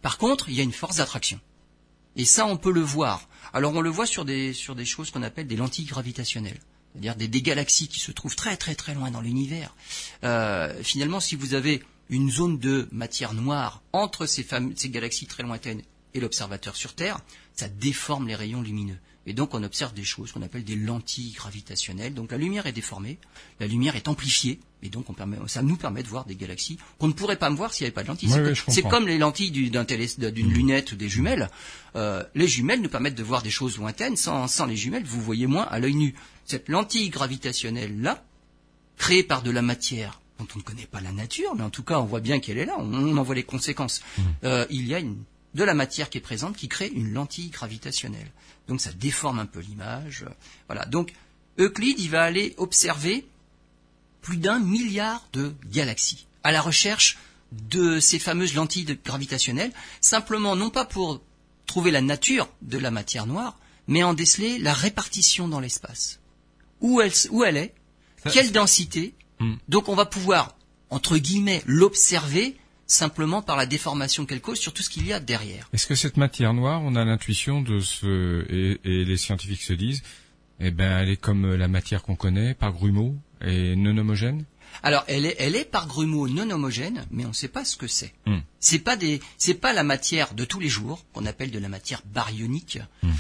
Par 0.02 0.18
contre, 0.18 0.50
il 0.50 0.56
y 0.56 0.60
a 0.60 0.64
une 0.64 0.74
force 0.74 0.98
d'attraction. 0.98 1.40
Et 2.16 2.26
ça, 2.26 2.46
on 2.46 2.58
peut 2.58 2.72
le 2.72 2.82
voir. 2.82 3.28
Alors 3.54 3.74
on 3.76 3.82
le 3.82 3.90
voit 3.90 4.06
sur 4.06 4.26
des, 4.26 4.54
sur 4.54 4.76
des 4.76 4.86
choses 4.86 5.12
qu'on 5.12 5.24
appelle 5.24 5.48
des 5.48 5.56
lentilles 5.56 5.86
gravitationnelles. 5.86 6.60
C'est-à-dire 6.92 7.16
des, 7.16 7.28
des 7.28 7.42
galaxies 7.42 7.88
qui 7.88 8.00
se 8.00 8.12
trouvent 8.12 8.36
très 8.36 8.56
très 8.58 8.76
très 8.76 8.94
loin 8.94 9.10
dans 9.12 9.22
l'univers. 9.22 9.76
Euh, 10.24 10.74
finalement, 10.84 11.20
si 11.20 11.36
vous 11.36 11.54
avez 11.56 11.84
une 12.10 12.30
zone 12.30 12.60
de 12.60 12.88
matière 12.92 13.34
noire 13.34 13.82
entre 13.94 14.26
ces, 14.26 14.44
fameux- 14.44 14.74
ces 14.76 14.90
galaxies 14.90 15.26
très 15.26 15.42
lointaines 15.44 15.82
et 16.14 16.20
l'observateur 16.20 16.76
sur 16.76 16.94
Terre, 16.94 17.20
ça 17.56 17.68
déforme 17.68 18.28
les 18.28 18.36
rayons 18.36 18.62
lumineux. 18.62 19.00
Et 19.26 19.34
donc 19.34 19.54
on 19.54 19.64
observe 19.64 19.94
des 19.94 20.04
choses 20.04 20.32
qu'on 20.34 20.42
appelle 20.42 20.64
des 20.66 20.76
lentilles 20.76 21.32
gravitationnelles. 21.32 22.14
Donc 22.14 22.32
la 22.32 22.38
lumière 22.38 22.66
est 22.68 22.74
déformée, 22.74 23.18
la 23.60 23.68
lumière 23.68 23.96
est 23.96 24.08
amplifiée, 24.10 24.60
et 24.82 24.90
donc 24.90 25.10
on 25.10 25.14
permet, 25.14 25.38
ça 25.48 25.62
nous 25.62 25.78
permet 25.78 26.04
de 26.04 26.10
voir 26.10 26.26
des 26.26 26.36
galaxies 26.36 26.78
qu'on 27.00 27.08
ne 27.08 27.14
pourrait 27.14 27.38
pas 27.38 27.50
me 27.50 27.56
voir 27.56 27.74
s'il 27.74 27.86
n'y 27.86 27.88
avait 27.88 27.94
pas 27.94 28.04
de 28.04 28.10
lentilles. 28.10 28.30
Oui, 28.50 28.56
c'est, 28.74 28.84
oui, 28.84 28.90
comme, 28.90 29.08
les 29.08 29.18
lentilles 29.18 29.52
du- 29.52 29.70
d'une 29.70 30.52
lunette 30.54 30.92
ou 30.92 30.96
des 30.98 31.08
jumelles. 31.08 31.50
Euh, 31.96 32.22
les 32.36 32.48
jumelles 32.50 32.82
nous 32.82 32.90
permettent 32.90 33.16
de 33.16 33.24
voir 33.24 33.42
des 33.44 33.50
choses 33.52 33.78
lointaines. 33.78 34.18
Sans, 34.18 34.48
sans 34.50 34.66
les 34.66 34.76
jumelles, 34.76 35.06
vous 35.06 35.22
voyez 35.22 35.48
moins 35.48 35.64
à 35.64 35.80
l'œil 35.80 35.96
nu. 35.96 36.16
Cette 36.46 36.68
lentille 36.68 37.10
gravitationnelle-là, 37.10 38.24
créée 38.98 39.24
par 39.24 39.42
de 39.42 39.52
la 39.52 39.62
matière 39.62 40.20
dont 40.40 40.48
on 40.56 40.58
ne 40.58 40.64
connaît 40.64 40.86
pas 40.88 41.00
la 41.00 41.12
nature, 41.12 41.56
mais 41.56 41.64
en 41.64 41.70
tout 41.70 41.84
cas 41.84 42.00
on 42.00 42.06
voit 42.06 42.20
bien 42.20 42.40
qu'elle 42.40 42.58
est 42.58 42.66
là, 42.66 42.76
on, 42.80 42.92
on 42.94 43.18
en 43.18 43.24
voit 43.24 43.36
les 43.36 43.44
conséquences. 43.44 44.02
Euh, 44.44 44.66
il 44.70 44.86
y 44.88 44.96
a 44.96 45.00
une, 45.00 45.16
de 45.54 45.64
la 45.64 45.74
matière 45.74 46.10
qui 46.10 46.18
est 46.18 46.22
présente 46.22 46.56
qui 46.58 46.68
crée 46.68 46.88
une 46.88 47.14
lentille 47.14 47.50
gravitationnelle. 47.50 48.32
Donc 48.68 48.82
ça 48.82 48.92
déforme 48.94 49.40
un 49.40 49.46
peu 49.46 49.60
l'image. 49.60 50.24
euh, 50.24 50.34
Voilà. 50.68 50.86
Donc 50.86 51.14
Euclide, 51.60 52.00
il 52.00 52.10
va 52.10 52.24
aller 52.24 52.56
observer 52.58 53.26
plus 54.22 54.38
d'un 54.38 54.60
milliard 54.60 55.28
de 55.34 55.54
galaxies 55.66 56.26
à 56.44 56.52
la 56.52 56.62
recherche 56.62 57.18
de 57.52 58.00
ces 58.00 58.20
fameuses 58.20 58.56
lentilles 58.56 58.98
gravitationnelles, 59.06 59.72
simplement 60.02 60.56
non 60.56 60.70
pas 60.70 60.86
pour 60.86 61.22
trouver 61.66 61.92
la 61.92 62.02
nature 62.02 62.50
de 62.62 62.78
la 62.78 62.90
matière 62.90 63.28
noire, 63.28 63.60
mais 63.88 64.04
en 64.04 64.14
déceler 64.14 64.58
la 64.58 64.74
répartition 64.74 65.48
dans 65.48 65.60
l'espace. 65.60 66.20
Où 66.82 67.00
elle, 67.02 67.12
où 67.30 67.44
elle 67.44 67.58
est, 67.58 67.74
quelle 68.32 68.52
densité. 68.52 69.14
Hmm. 69.40 69.56
Donc 69.68 69.88
on 69.90 69.96
va 69.96 70.06
pouvoir, 70.06 70.56
entre 70.90 71.18
guillemets, 71.18 71.62
l'observer 71.66 72.58
simplement 72.94 73.42
par 73.42 73.58
la 73.58 73.66
déformation 73.66 74.26
qu'elle 74.26 74.42
cause 74.42 74.60
sur 74.60 74.74
tout 74.74 74.84
ce 74.84 74.90
qu'il 74.90 75.08
y 75.08 75.14
a 75.14 75.20
derrière. 75.20 75.68
Est-ce 75.74 75.88
que 75.88 75.96
cette 75.96 76.18
matière 76.18 76.54
noire, 76.54 76.82
on 76.84 76.96
a 76.96 77.04
l'intuition 77.04 77.62
de 77.62 77.80
ce 77.80 78.46
et, 78.50 78.80
et 78.84 79.06
les 79.06 79.18
scientifiques 79.18 79.64
se 79.64 79.74
disent, 79.74 80.04
eh 80.60 80.72
ben, 80.72 81.00
elle 81.00 81.10
est 81.10 81.18
comme 81.18 81.56
la 81.56 81.68
matière 81.68 82.04
qu'on 82.04 82.16
connaît, 82.16 82.54
par 82.54 82.72
grumeaux 82.72 83.16
et 83.42 83.76
non 83.76 83.98
homogène? 83.98 84.46
Alors, 84.82 85.04
elle 85.08 85.26
est, 85.26 85.36
elle 85.40 85.56
est 85.56 85.66
par 85.66 85.88
grumeaux 85.88 86.28
non 86.28 86.50
homogène, 86.50 87.06
mais 87.12 87.26
on 87.26 87.30
ne 87.30 87.34
sait 87.34 87.48
pas 87.48 87.66
ce 87.66 87.76
que 87.78 87.88
c'est. 87.88 88.14
Hmm. 88.26 88.40
C'est 88.60 88.80
pas 88.80 88.96
des, 88.96 89.22
c'est 89.38 89.54
pas 89.54 89.74
la 89.74 89.84
matière 89.84 90.34
de 90.34 90.46
tous 90.46 90.60
les 90.60 90.70
jours 90.70 91.06
qu'on 91.14 91.26
appelle 91.26 91.52
de 91.52 91.60
la 91.60 91.70
matière 91.70 92.02
baryonique. 92.06 92.80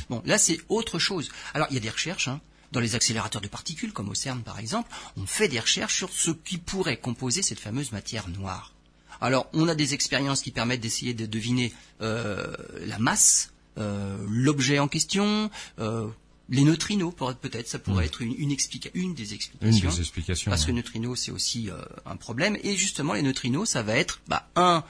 Bon, 0.09 0.21
là 0.25 0.38
c'est 0.38 0.59
autre 0.69 0.99
chose. 0.99 1.29
Alors, 1.53 1.67
il 1.69 1.75
y 1.75 1.77
a 1.77 1.81
des 1.81 1.89
recherches. 1.89 2.27
Hein, 2.27 2.41
dans 2.71 2.79
les 2.79 2.95
accélérateurs 2.95 3.41
de 3.41 3.47
particules, 3.47 3.93
comme 3.93 4.09
au 4.09 4.15
CERN 4.15 4.41
par 4.41 4.57
exemple, 4.57 4.89
on 5.15 5.27
fait 5.27 5.47
des 5.47 5.59
recherches 5.59 5.95
sur 5.95 6.12
ce 6.12 6.31
qui 6.31 6.57
pourrait 6.57 6.97
composer 6.97 7.43
cette 7.43 7.59
fameuse 7.59 7.91
matière 7.91 8.27
noire. 8.29 8.73
Alors, 9.23 9.47
on 9.53 9.67
a 9.67 9.73
des 9.75 9.93
expériences 9.93 10.41
qui 10.41 10.51
permettent 10.51 10.81
d'essayer 10.81 11.13
de 11.13 11.25
deviner 11.25 11.73
euh, 12.01 12.53
la 12.86 12.99
masse, 12.99 13.53
euh, 13.77 14.17
l'objet 14.29 14.77
en 14.79 14.88
question, 14.88 15.49
euh, 15.79 16.07
les 16.49 16.63
neutrinos, 16.63 17.13
peut-être, 17.41 17.67
ça 17.69 17.79
pourrait 17.79 18.05
être 18.05 18.21
une, 18.21 18.36
une, 18.38 18.51
explica- 18.51 18.91
une 18.93 19.15
des 19.15 19.29
Une 19.29 19.36
explications. 19.36 19.89
des 19.89 19.99
explications. 20.01 20.51
Parce 20.51 20.65
que 20.65 20.71
ouais. 20.71 20.75
neutrinos, 20.77 21.17
c'est 21.19 21.31
aussi 21.31 21.69
euh, 21.69 21.77
un 22.05 22.17
problème. 22.17 22.57
Et 22.63 22.75
justement, 22.75 23.13
les 23.13 23.21
neutrinos, 23.23 23.67
ça 23.69 23.81
va 23.81 23.95
être 23.95 24.19
bah, 24.27 24.49
un, 24.57 24.83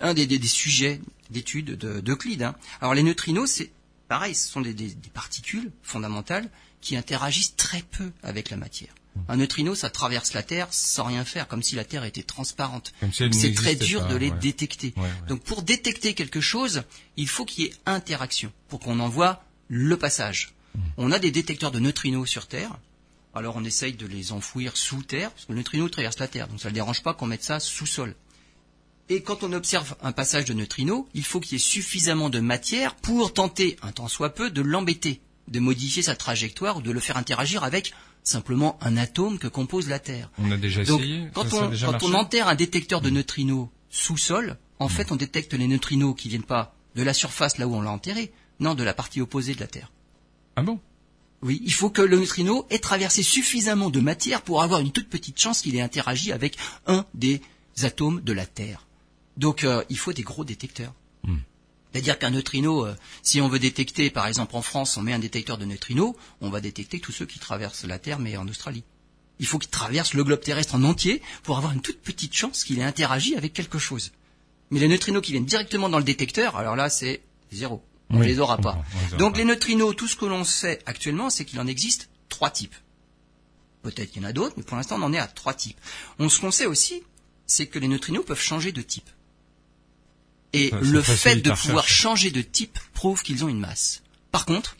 un 0.00 0.12
des, 0.14 0.26
des- 0.26 0.38
des 0.38 0.48
sujets 0.48 1.00
d'étude 1.30 1.78
de- 1.78 2.00
d'Euclide. 2.00 2.42
hein. 2.42 2.54
Alors 2.82 2.92
les 2.94 3.02
neutrinos, 3.02 3.50
c'est 3.50 3.70
pareil, 4.06 4.34
ce 4.34 4.46
sont 4.48 4.60
des 4.60 4.74
particules 5.14 5.72
fondamentales 5.82 6.48
qui 6.82 6.94
interagissent 6.94 7.56
très 7.56 7.80
peu 7.80 8.12
avec 8.22 8.50
la 8.50 8.58
matière. 8.58 8.92
Un 9.28 9.36
neutrino, 9.36 9.74
ça 9.74 9.90
traverse 9.90 10.32
la 10.32 10.42
Terre 10.42 10.68
sans 10.70 11.04
rien 11.04 11.24
faire, 11.24 11.46
comme 11.48 11.62
si 11.62 11.74
la 11.74 11.84
Terre 11.84 12.04
était 12.04 12.22
transparente. 12.22 12.92
Si 13.12 13.32
C'est 13.32 13.52
très 13.54 13.74
dur 13.74 14.02
pas, 14.02 14.08
de 14.08 14.16
les 14.16 14.30
ouais. 14.30 14.38
détecter. 14.38 14.94
Ouais, 14.96 15.02
ouais. 15.02 15.28
Donc 15.28 15.42
pour 15.42 15.62
détecter 15.62 16.14
quelque 16.14 16.40
chose, 16.40 16.82
il 17.16 17.28
faut 17.28 17.44
qu'il 17.44 17.64
y 17.64 17.66
ait 17.68 17.74
interaction, 17.86 18.52
pour 18.68 18.80
qu'on 18.80 19.00
envoie 19.00 19.44
le 19.68 19.96
passage. 19.96 20.54
Hmm. 20.74 20.80
On 20.96 21.12
a 21.12 21.18
des 21.18 21.30
détecteurs 21.30 21.70
de 21.70 21.78
neutrinos 21.78 22.28
sur 22.28 22.46
Terre. 22.46 22.78
Alors 23.34 23.56
on 23.56 23.64
essaye 23.64 23.94
de 23.94 24.06
les 24.06 24.32
enfouir 24.32 24.76
sous 24.76 25.02
terre, 25.02 25.30
parce 25.30 25.46
que 25.46 25.52
le 25.52 25.58
neutrino 25.58 25.88
traverse 25.88 26.18
la 26.18 26.28
Terre, 26.28 26.48
donc 26.48 26.60
ça 26.60 26.68
ne 26.68 26.72
le 26.72 26.74
dérange 26.74 27.02
pas 27.02 27.14
qu'on 27.14 27.26
mette 27.26 27.42
ça 27.42 27.60
sous 27.60 27.86
sol. 27.86 28.14
Et 29.08 29.22
quand 29.22 29.42
on 29.42 29.52
observe 29.52 29.96
un 30.02 30.12
passage 30.12 30.44
de 30.44 30.54
neutrino, 30.54 31.08
il 31.14 31.24
faut 31.24 31.40
qu'il 31.40 31.54
y 31.54 31.56
ait 31.56 31.58
suffisamment 31.58 32.30
de 32.30 32.40
matière 32.40 32.94
pour 32.94 33.32
tenter, 33.32 33.76
un 33.82 33.92
tant 33.92 34.08
soit 34.08 34.30
peu, 34.30 34.50
de 34.50 34.62
l'embêter, 34.62 35.20
de 35.48 35.60
modifier 35.60 36.02
sa 36.02 36.16
trajectoire 36.16 36.78
ou 36.78 36.82
de 36.82 36.90
le 36.90 37.00
faire 37.00 37.16
interagir 37.16 37.64
avec 37.64 37.92
simplement 38.22 38.78
un 38.80 38.96
atome 38.96 39.38
que 39.38 39.48
compose 39.48 39.88
la 39.88 39.98
Terre. 39.98 40.30
On 40.38 40.50
a 40.50 40.56
déjà 40.56 40.84
Donc, 40.84 41.00
essayé 41.00 41.28
quand, 41.34 41.44
Ça, 41.44 41.50
ça 41.50 41.56
a 41.56 41.66
on, 41.66 41.68
déjà 41.70 41.86
quand 41.86 41.92
marché 41.92 42.06
on 42.06 42.14
enterre 42.14 42.48
un 42.48 42.54
détecteur 42.54 43.00
de 43.00 43.10
neutrinos 43.10 43.68
sous 43.90 44.16
sol, 44.16 44.56
en 44.78 44.88
fait, 44.88 45.12
on 45.12 45.16
détecte 45.16 45.54
les 45.54 45.68
neutrinos 45.68 46.14
qui 46.16 46.28
viennent 46.28 46.42
pas 46.42 46.74
de 46.94 47.02
la 47.02 47.14
surface 47.14 47.58
là 47.58 47.66
où 47.66 47.74
on 47.74 47.82
l'a 47.82 47.90
enterré, 47.90 48.32
non 48.60 48.74
de 48.74 48.82
la 48.82 48.94
partie 48.94 49.20
opposée 49.20 49.54
de 49.54 49.60
la 49.60 49.66
Terre. 49.66 49.92
Ah 50.56 50.62
bon? 50.62 50.80
Oui, 51.42 51.60
il 51.64 51.72
faut 51.72 51.90
que 51.90 52.02
le 52.02 52.18
neutrino 52.18 52.66
ait 52.70 52.78
traversé 52.78 53.22
suffisamment 53.22 53.90
de 53.90 54.00
matière 54.00 54.42
pour 54.42 54.62
avoir 54.62 54.80
une 54.80 54.92
toute 54.92 55.08
petite 55.08 55.40
chance 55.40 55.60
qu'il 55.60 55.74
ait 55.74 55.80
interagi 55.80 56.30
avec 56.30 56.56
un 56.86 57.04
des 57.14 57.42
atomes 57.82 58.20
de 58.20 58.32
la 58.32 58.46
Terre. 58.46 58.86
Donc, 59.36 59.64
euh, 59.64 59.82
il 59.88 59.98
faut 59.98 60.12
des 60.12 60.22
gros 60.22 60.44
détecteurs. 60.44 60.94
Hmm. 61.24 61.38
C'est-à-dire 61.92 62.18
qu'un 62.18 62.30
neutrino, 62.30 62.86
euh, 62.86 62.94
si 63.22 63.40
on 63.40 63.48
veut 63.48 63.58
détecter, 63.58 64.08
par 64.10 64.26
exemple 64.26 64.56
en 64.56 64.62
France, 64.62 64.96
on 64.96 65.02
met 65.02 65.12
un 65.12 65.18
détecteur 65.18 65.58
de 65.58 65.64
neutrinos, 65.66 66.14
on 66.40 66.48
va 66.50 66.60
détecter 66.60 67.00
tous 67.00 67.12
ceux 67.12 67.26
qui 67.26 67.38
traversent 67.38 67.84
la 67.84 67.98
Terre, 67.98 68.18
mais 68.18 68.36
en 68.36 68.48
Australie. 68.48 68.84
Il 69.38 69.46
faut 69.46 69.58
qu'il 69.58 69.70
traverse 69.70 70.14
le 70.14 70.24
globe 70.24 70.40
terrestre 70.40 70.74
en 70.74 70.84
entier 70.84 71.20
pour 71.42 71.58
avoir 71.58 71.72
une 71.72 71.80
toute 71.82 72.00
petite 72.00 72.34
chance 72.34 72.64
qu'il 72.64 72.78
ait 72.78 72.84
interagi 72.84 73.34
avec 73.36 73.52
quelque 73.52 73.78
chose. 73.78 74.12
Mais 74.70 74.80
les 74.80 74.88
neutrinos 74.88 75.22
qui 75.22 75.32
viennent 75.32 75.44
directement 75.44 75.88
dans 75.88 75.98
le 75.98 76.04
détecteur, 76.04 76.56
alors 76.56 76.76
là, 76.76 76.88
c'est 76.88 77.22
zéro. 77.50 77.82
On 78.10 78.20
Oui, 78.20 78.26
les 78.26 78.38
aura 78.40 78.56
pas. 78.58 78.82
les 78.94 79.08
aura 79.08 79.16
Donc 79.18 79.32
pas. 79.32 79.38
les 79.38 79.44
neutrinos, 79.44 79.94
tout 79.96 80.06
ce 80.08 80.16
que 80.16 80.24
l'on 80.26 80.44
sait 80.44 80.80
actuellement, 80.86 81.28
c'est 81.28 81.44
qu'il 81.44 81.60
en 81.60 81.66
existe 81.66 82.08
trois 82.28 82.50
types. 82.50 82.74
Peut-être 83.82 84.12
qu'il 84.12 84.22
y 84.22 84.24
en 84.24 84.28
a 84.28 84.32
d'autres, 84.32 84.54
mais 84.56 84.62
pour 84.62 84.76
l'instant, 84.76 84.96
on 84.98 85.02
en 85.02 85.12
est 85.12 85.18
à 85.18 85.26
trois 85.26 85.54
types. 85.54 85.78
On, 86.18 86.28
ce 86.28 86.40
qu'on 86.40 86.50
sait 86.52 86.66
aussi, 86.66 87.02
c'est 87.46 87.66
que 87.66 87.78
les 87.78 87.88
neutrinos 87.88 88.24
peuvent 88.24 88.40
changer 88.40 88.70
de 88.72 88.80
type. 88.82 89.10
Et 90.52 90.70
Ça- 90.70 90.78
le 90.80 91.02
fait 91.02 91.36
de 91.36 91.50
pouvoir 91.50 91.84
recherche. 91.84 92.00
changer 92.00 92.30
de 92.30 92.42
type 92.42 92.78
prouve 92.92 93.22
qu'ils 93.22 93.44
ont 93.44 93.48
une 93.48 93.60
masse. 93.60 94.02
Par 94.30 94.44
contre, 94.44 94.76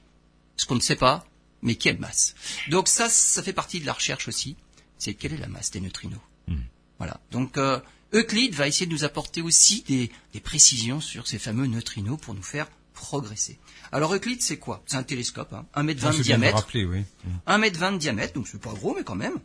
ce 0.56 0.66
qu'on 0.66 0.74
ne 0.74 0.80
sait 0.80 0.96
pas, 0.96 1.26
mais 1.62 1.76
quelle 1.76 1.98
masse? 1.98 2.34
Donc 2.68 2.88
ça, 2.88 3.08
ça 3.08 3.42
fait 3.42 3.52
partie 3.52 3.80
de 3.80 3.86
la 3.86 3.92
recherche 3.94 4.28
aussi. 4.28 4.56
C'est 4.98 5.14
quelle 5.14 5.32
est 5.32 5.38
la 5.38 5.48
masse 5.48 5.70
des 5.70 5.80
neutrinos. 5.80 6.20
Hmm. 6.46 6.56
Voilà. 6.98 7.20
Donc 7.30 7.56
euh, 7.56 7.80
Euclide 8.12 8.54
va 8.54 8.68
essayer 8.68 8.86
de 8.86 8.92
nous 8.92 9.04
apporter 9.04 9.40
aussi 9.42 9.82
des, 9.88 10.10
des 10.34 10.40
précisions 10.40 11.00
sur 11.00 11.26
ces 11.26 11.38
fameux 11.38 11.66
neutrinos 11.66 12.18
pour 12.20 12.34
nous 12.34 12.42
faire 12.42 12.68
progresser. 12.92 13.58
Alors 13.90 14.14
Euclide, 14.14 14.42
c'est 14.42 14.58
quoi? 14.58 14.82
C'est 14.86 14.96
un 14.96 15.02
télescope, 15.02 15.52
hein, 15.54 15.64
1m20 15.74 16.08
Ah, 16.12 16.16
de 16.18 16.22
diamètre. 16.22 16.56
rappeler, 16.56 16.84
oui. 16.84 17.02
1m20 17.46 17.92
de 17.94 17.98
diamètre, 17.98 18.34
donc 18.34 18.46
c'est 18.46 18.60
pas 18.60 18.72
gros, 18.74 18.94
mais 18.94 19.02
quand 19.04 19.14
même. 19.16 19.38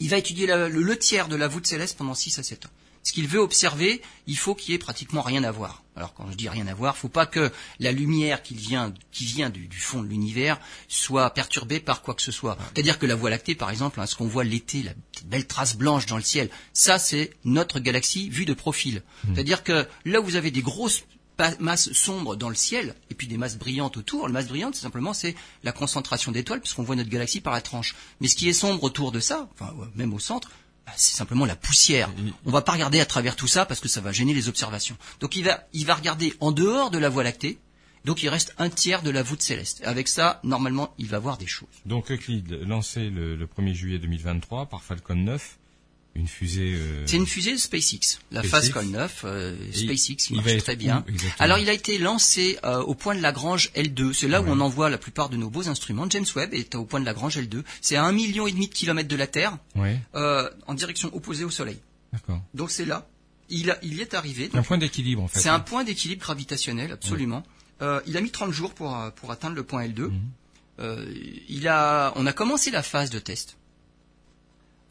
Il 0.00 0.08
va 0.10 0.16
étudier 0.18 0.46
la- 0.46 0.68
le, 0.68 0.80
le 0.82 0.98
tiers 0.98 1.28
de 1.28 1.36
la 1.36 1.48
voûte 1.48 1.66
céleste 1.66 1.98
pendant 1.98 2.14
6 2.14 2.38
à 2.38 2.42
7 2.44 2.66
ans. 2.66 2.70
Ce 3.04 3.12
qu'il 3.12 3.28
veut 3.28 3.38
observer, 3.38 4.02
il 4.26 4.36
faut 4.36 4.54
qu'il 4.54 4.72
y 4.72 4.74
ait 4.74 4.78
pratiquement 4.78 5.22
rien 5.22 5.44
à 5.44 5.50
voir. 5.52 5.82
Alors 5.94 6.14
quand 6.14 6.28
je 6.30 6.36
dis 6.36 6.48
rien 6.48 6.66
à 6.66 6.74
voir, 6.74 6.96
faut 6.96 7.08
pas 7.08 7.26
que 7.26 7.52
la 7.78 7.92
lumière 7.92 8.42
qui 8.42 8.54
vient, 8.54 8.92
qui 9.12 9.26
vient 9.26 9.50
du, 9.50 9.68
du 9.68 9.78
fond 9.78 10.02
de 10.02 10.08
l'univers 10.08 10.58
soit 10.88 11.30
perturbée 11.30 11.80
par 11.80 12.02
quoi 12.02 12.14
que 12.14 12.22
ce 12.22 12.32
soit. 12.32 12.56
C'est-à-dire 12.72 12.98
que 12.98 13.06
la 13.06 13.14
Voie 13.14 13.30
lactée, 13.30 13.54
par 13.54 13.70
exemple, 13.70 14.00
hein, 14.00 14.06
ce 14.06 14.16
qu'on 14.16 14.26
voit 14.26 14.42
l'été, 14.42 14.82
la 14.82 14.92
belle 15.26 15.46
trace 15.46 15.76
blanche 15.76 16.06
dans 16.06 16.16
le 16.16 16.22
ciel, 16.22 16.50
ça 16.72 16.98
c'est 16.98 17.30
notre 17.44 17.78
galaxie 17.78 18.30
vue 18.30 18.46
de 18.46 18.54
profil. 18.54 19.02
C'est-à-dire 19.34 19.62
que 19.62 19.86
là 20.04 20.20
où 20.20 20.24
vous 20.24 20.36
avez 20.36 20.50
des 20.50 20.62
grosses 20.62 21.04
masses 21.58 21.92
sombres 21.92 22.36
dans 22.36 22.48
le 22.48 22.54
ciel 22.54 22.94
et 23.10 23.14
puis 23.14 23.26
des 23.26 23.36
masses 23.36 23.56
brillantes 23.56 23.96
autour. 23.96 24.28
La 24.28 24.32
masse 24.32 24.48
brillante, 24.48 24.74
c'est 24.74 24.82
simplement 24.82 25.12
c'est 25.12 25.34
la 25.62 25.72
concentration 25.72 26.32
d'étoiles 26.32 26.60
puisqu'on 26.60 26.82
voit 26.82 26.96
notre 26.96 27.10
galaxie 27.10 27.40
par 27.40 27.52
la 27.52 27.60
tranche. 27.60 27.94
Mais 28.20 28.28
ce 28.28 28.36
qui 28.36 28.48
est 28.48 28.52
sombre 28.52 28.84
autour 28.84 29.12
de 29.12 29.20
ça, 29.20 29.48
enfin 29.52 29.74
même 29.94 30.14
au 30.14 30.18
centre, 30.18 30.50
c'est 30.96 31.16
simplement 31.16 31.44
la 31.44 31.56
poussière. 31.56 32.10
On 32.44 32.50
va 32.50 32.62
pas 32.62 32.72
regarder 32.72 33.00
à 33.00 33.06
travers 33.06 33.36
tout 33.36 33.46
ça 33.46 33.66
parce 33.66 33.80
que 33.80 33.88
ça 33.88 34.00
va 34.00 34.12
gêner 34.12 34.34
les 34.34 34.48
observations. 34.48 34.96
Donc 35.20 35.36
il 35.36 35.44
va 35.44 35.64
il 35.72 35.86
va 35.86 35.94
regarder 35.94 36.34
en 36.40 36.52
dehors 36.52 36.90
de 36.90 36.98
la 36.98 37.08
Voie 37.08 37.24
lactée. 37.24 37.58
Donc 38.04 38.22
il 38.22 38.28
reste 38.28 38.54
un 38.58 38.68
tiers 38.68 39.02
de 39.02 39.10
la 39.10 39.22
voûte 39.22 39.40
céleste. 39.40 39.82
Avec 39.84 40.08
ça, 40.08 40.40
normalement, 40.44 40.94
il 40.98 41.06
va 41.08 41.18
voir 41.18 41.38
des 41.38 41.46
choses. 41.46 41.68
Donc 41.86 42.10
Euclide, 42.10 42.60
lancé 42.66 43.08
le, 43.08 43.34
le 43.34 43.46
1er 43.46 43.72
juillet 43.72 43.98
2023 43.98 44.66
par 44.66 44.82
Falcon 44.82 45.14
9, 45.14 45.58
une 46.14 46.28
fusée... 46.28 46.74
euh, 46.76 47.04
C'est 47.06 47.16
une 47.16 47.26
fusée 47.26 47.56
SpaceX, 47.58 48.18
la 48.30 48.42
SpaceX. 48.42 48.72
Falcon 48.72 48.88
9, 48.90 49.22
euh, 49.24 49.56
SpaceX, 49.72 50.10
il 50.10 50.16
qui 50.16 50.34
marche 50.34 50.56
très 50.58 50.76
bien. 50.76 51.04
Alors 51.38 51.58
il 51.58 51.68
a 51.68 51.72
été 51.72 51.98
lancé 51.98 52.58
euh, 52.64 52.78
au 52.82 52.94
point 52.94 53.14
de 53.14 53.20
Lagrange 53.20 53.70
L2, 53.74 54.12
c'est 54.12 54.28
là 54.28 54.40
où 54.40 54.46
on 54.48 54.60
envoie 54.60 54.90
la 54.90 54.98
plupart 54.98 55.28
de 55.28 55.36
nos 55.36 55.50
beaux 55.50 55.68
instruments. 55.68 56.08
James 56.10 56.24
Webb 56.36 56.54
est 56.54 56.74
au 56.76 56.84
point 56.84 57.00
de 57.00 57.04
Lagrange 57.04 57.36
L2, 57.38 57.62
c'est 57.80 57.96
à 57.96 58.04
un 58.04 58.12
million 58.12 58.46
et 58.46 58.52
demi 58.52 58.68
de 58.68 58.74
kilomètres 58.74 59.08
de 59.08 59.16
la 59.16 59.26
Terre, 59.26 59.58
Ouais, 59.74 59.98
euh, 60.14 60.48
en 60.66 60.74
direction 60.74 61.10
opposée 61.14 61.44
au 61.44 61.50
Soleil. 61.50 61.78
d'accord. 62.12 62.40
Donc 62.54 62.70
c'est 62.70 62.84
là, 62.84 63.08
il, 63.50 63.70
a- 63.70 63.78
il 63.82 63.94
y 63.94 64.00
est 64.00 64.14
arrivé. 64.14 64.50
Un 64.54 64.62
point 64.62 64.78
d'équilibre 64.78 65.22
en 65.22 65.28
fait. 65.28 65.40
C'est 65.40 65.48
un 65.48 65.60
point 65.60 65.84
d'équilibre 65.84 66.22
gravitationnel, 66.22 66.92
absolument. 66.92 67.42
Euh, 67.82 68.00
il 68.06 68.16
a 68.16 68.20
mis 68.20 68.30
30 68.30 68.52
jours 68.52 68.72
pour, 68.72 68.96
euh, 68.96 69.10
pour 69.10 69.32
atteindre 69.32 69.56
le 69.56 69.64
point 69.64 69.84
L2. 69.84 70.02
Mhm. 70.02 70.20
Euh, 70.80 71.12
il 71.48 71.66
a, 71.68 72.12
on 72.16 72.24
a 72.26 72.32
commencé 72.32 72.70
la 72.70 72.82
phase 72.82 73.10
de 73.10 73.18
test. 73.18 73.56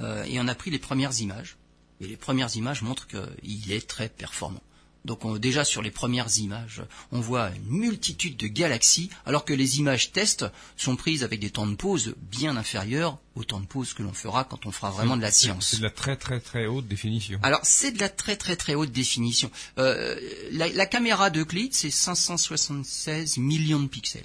Euh, 0.02 0.24
et 0.24 0.40
on 0.40 0.48
a 0.48 0.56
pris 0.56 0.72
les 0.72 0.80
premières 0.80 1.20
images. 1.22 1.58
Et 2.02 2.08
les 2.08 2.18
premières 2.18 2.56
images 2.56 2.82
montrent 2.82 3.08
qu'il 3.08 3.72
est 3.72 3.88
très 3.88 4.10
performant. 4.10 4.62
Donc 5.06 5.26
on- 5.26 5.38
déjà 5.38 5.66
sur 5.66 5.82
les 5.82 5.92
premières 5.92 6.38
images, 6.38 6.82
on 7.12 7.20
voit 7.20 7.50
une 7.50 7.78
multitude 7.78 8.38
de 8.38 8.48
galaxies, 8.48 9.10
alors 9.26 9.44
que 9.44 9.54
les 9.54 9.80
images 9.80 10.14
test 10.14 10.46
sont 10.78 10.96
prises 10.96 11.26
avec 11.26 11.42
des 11.42 11.50
temps 11.50 11.68
de 11.68 11.76
pause 11.76 12.16
bien 12.32 12.56
inférieurs 12.56 13.20
aux 13.36 13.44
temps 13.44 13.60
de 13.60 13.66
pause 13.66 13.94
que 13.94 14.02
l'on 14.02 14.14
fera 14.14 14.46
quand 14.46 14.66
on 14.66 14.72
fera 14.72 14.92
vraiment 14.92 15.18
de 15.18 15.22
la 15.22 15.32
science. 15.32 15.68
C'est 15.72 15.78
de 15.80 15.84
la 15.84 15.90
très 15.90 16.16
très 16.16 16.40
très 16.40 16.66
haute 16.68 16.88
définition. 16.88 17.38
Alors 17.44 17.60
c'est 17.64 17.92
de 17.92 18.00
la 18.00 18.08
très 18.08 18.38
très 18.38 18.56
très 18.56 18.76
haute 18.76 18.94
définition. 18.94 19.52
Euh, 19.78 20.18
la, 20.52 20.70
la 20.70 20.86
caméra 20.86 21.30
d'Euclide 21.30 21.74
c'est 21.74 21.92
576 21.92 23.38
millions 23.40 23.82
de 23.82 23.88
pixels. 23.88 24.24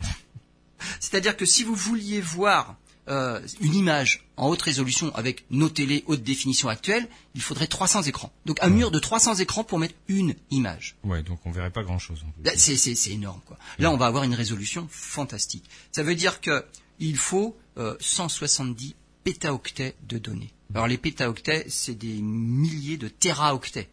C'est-à-dire 1.00 1.36
que 1.36 1.46
si 1.46 1.64
vous 1.64 1.74
vouliez 1.74 2.20
voir 2.20 2.76
euh, 3.08 3.40
une 3.60 3.74
image 3.74 4.24
en 4.36 4.48
haute 4.48 4.62
résolution 4.62 5.14
avec 5.14 5.44
nos 5.50 5.68
télé 5.68 6.04
haute 6.06 6.22
définition 6.22 6.68
actuelles, 6.68 7.06
il 7.34 7.42
faudrait 7.42 7.66
300 7.66 8.02
écrans. 8.02 8.32
Donc 8.46 8.58
un 8.62 8.70
mur 8.70 8.90
de 8.90 8.98
300 8.98 9.36
écrans 9.36 9.62
pour 9.62 9.78
mettre 9.78 9.94
une 10.08 10.34
image. 10.50 10.96
Ouais, 11.04 11.22
donc 11.22 11.40
on 11.44 11.50
verrait 11.50 11.70
pas 11.70 11.82
grand 11.82 11.98
chose. 11.98 12.24
C'est, 12.56 13.10
énorme, 13.10 13.40
quoi. 13.46 13.58
Là, 13.78 13.90
on 13.90 13.96
va 13.96 14.06
avoir 14.06 14.24
une 14.24 14.34
résolution 14.34 14.88
fantastique. 14.90 15.64
Ça 15.92 16.02
veut 16.02 16.14
dire 16.14 16.40
que 16.40 16.64
il 16.98 17.16
faut 17.16 17.56
euh, 17.76 17.96
170 18.00 18.94
pétaoctets 19.24 19.96
de 20.08 20.18
données. 20.18 20.52
Alors 20.74 20.86
les 20.86 20.98
pétaoctets, 20.98 21.66
c'est 21.68 21.94
des 21.94 22.20
milliers 22.22 22.96
de 22.96 23.08
téraoctets. 23.08 23.88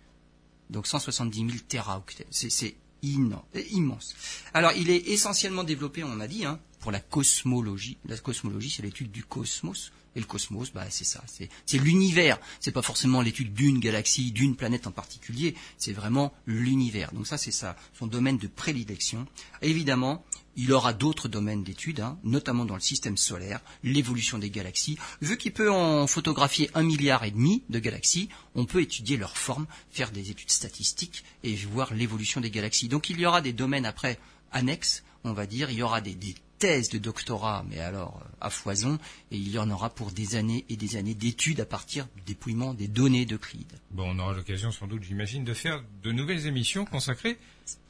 Donc 0.70 0.88
170 0.88 1.38
000 1.38 1.50
téraoctets. 1.68 2.28
C'est, 2.30 2.76
immense. 3.04 4.16
Alors 4.54 4.72
il 4.74 4.92
est 4.92 5.10
essentiellement 5.10 5.64
développé, 5.64 6.04
on 6.04 6.20
a 6.20 6.28
dit, 6.28 6.46
hein, 6.46 6.60
pour 6.82 6.92
la 6.92 7.00
cosmologie. 7.00 7.98
La 8.06 8.18
cosmologie, 8.18 8.72
c'est 8.72 8.82
l'étude 8.82 9.12
du 9.12 9.24
cosmos. 9.24 9.92
Et 10.14 10.20
le 10.20 10.26
cosmos, 10.26 10.74
bah, 10.74 10.86
c'est 10.90 11.06
ça, 11.06 11.24
c'est, 11.26 11.78
l'univers. 11.78 12.38
C'est 12.60 12.74
pas 12.74 12.82
forcément 12.82 13.22
l'étude 13.22 13.54
d'une 13.54 13.80
galaxie, 13.80 14.34
d'une 14.34 14.58
planète 14.58 14.86
en 14.86 14.92
particulier. 14.92 15.56
C'est 15.78 15.94
vraiment 15.94 16.34
l'univers. 16.46 17.14
Donc 17.14 17.28
ça, 17.28 17.38
c'est 17.38 17.52
ça, 17.52 17.78
son 17.98 18.08
domaine 18.08 18.38
de 18.38 18.48
prédilection. 18.48 19.26
Évidemment, 19.62 20.26
il 20.58 20.74
aura 20.74 20.92
d'autres 20.92 21.30
domaines 21.30 21.64
d'études, 21.64 22.02
hein, 22.02 22.20
notamment 22.26 22.66
dans 22.66 22.76
le 22.76 22.82
système 22.82 23.16
solaire, 23.16 23.62
l'évolution 23.84 24.38
des 24.38 24.50
galaxies. 24.50 24.98
Vu 25.22 25.38
qu'il 25.38 25.54
peut 25.54 25.72
en 25.72 26.08
photographier 26.08 26.70
un 26.74 26.84
milliard 26.84 27.24
et 27.24 27.32
demi 27.32 27.64
de 27.70 27.80
galaxies, 27.80 28.28
on 28.54 28.66
peut 28.66 28.82
étudier 28.82 29.16
leur 29.16 29.38
forme, 29.38 29.66
faire 29.92 30.12
des 30.12 30.30
études 30.30 30.52
statistiques 30.52 31.24
et 31.44 31.56
voir 31.56 31.94
l'évolution 31.94 32.42
des 32.42 32.52
galaxies. 32.52 32.90
Donc 32.90 33.10
il 33.10 33.18
y 33.18 33.26
aura 33.26 33.40
des 33.40 33.54
domaines 33.54 33.86
après 33.86 34.20
annexes, 34.52 35.04
on 35.24 35.32
va 35.32 35.46
dire, 35.46 35.72
il 35.72 35.78
y 35.78 35.84
aura 35.84 36.02
des, 36.02 36.16
des 36.16 36.36
thèses 36.62 36.90
de 36.90 37.00
doctorat, 37.00 37.66
mais 37.68 37.80
alors 37.80 38.22
euh, 38.22 38.30
à 38.40 38.52
foison, 38.52 39.00
et 39.32 39.38
il 39.38 39.50
y 39.50 39.58
en 39.58 39.70
aura 39.72 39.90
pour 39.90 40.12
des 40.12 40.36
années 40.36 40.64
et 40.70 40.78
des 40.78 40.96
années 40.96 41.16
d'études 41.16 41.60
à 41.60 41.66
partir 41.66 42.08
du 42.16 42.22
dépouillement 42.22 42.76
des 42.76 42.88
données 42.88 43.26
d'Euclide. 43.26 43.74
Bon, 43.90 44.12
on 44.12 44.20
aura 44.20 44.34
l'occasion 44.34 44.72
sans 44.72 44.86
doute, 44.86 45.02
j'imagine, 45.04 45.44
de 45.44 45.56
faire 45.56 45.84
de 46.04 46.12
nouvelles 46.12 46.46
émissions 46.46 46.86
consacrées. 46.86 47.40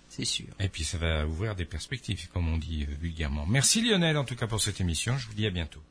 C'est 0.08 0.26
sûr. 0.26 0.48
Et 0.60 0.70
puis 0.70 0.86
ça 0.86 0.98
va 0.98 1.28
ouvrir 1.28 1.56
des 1.56 1.66
perspectives, 1.66 2.30
comme 2.30 2.48
on 2.48 2.58
dit 2.58 2.86
vulgairement. 2.86 3.46
Merci 3.46 3.82
Lionel 3.82 4.18
en 4.18 4.24
tout 4.24 4.36
cas 4.38 4.48
pour 4.48 4.62
cette 4.62 4.80
émission. 4.80 5.18
Je 5.18 5.28
vous 5.28 5.34
dis 5.34 5.46
à 5.46 5.52
bientôt. 5.52 5.82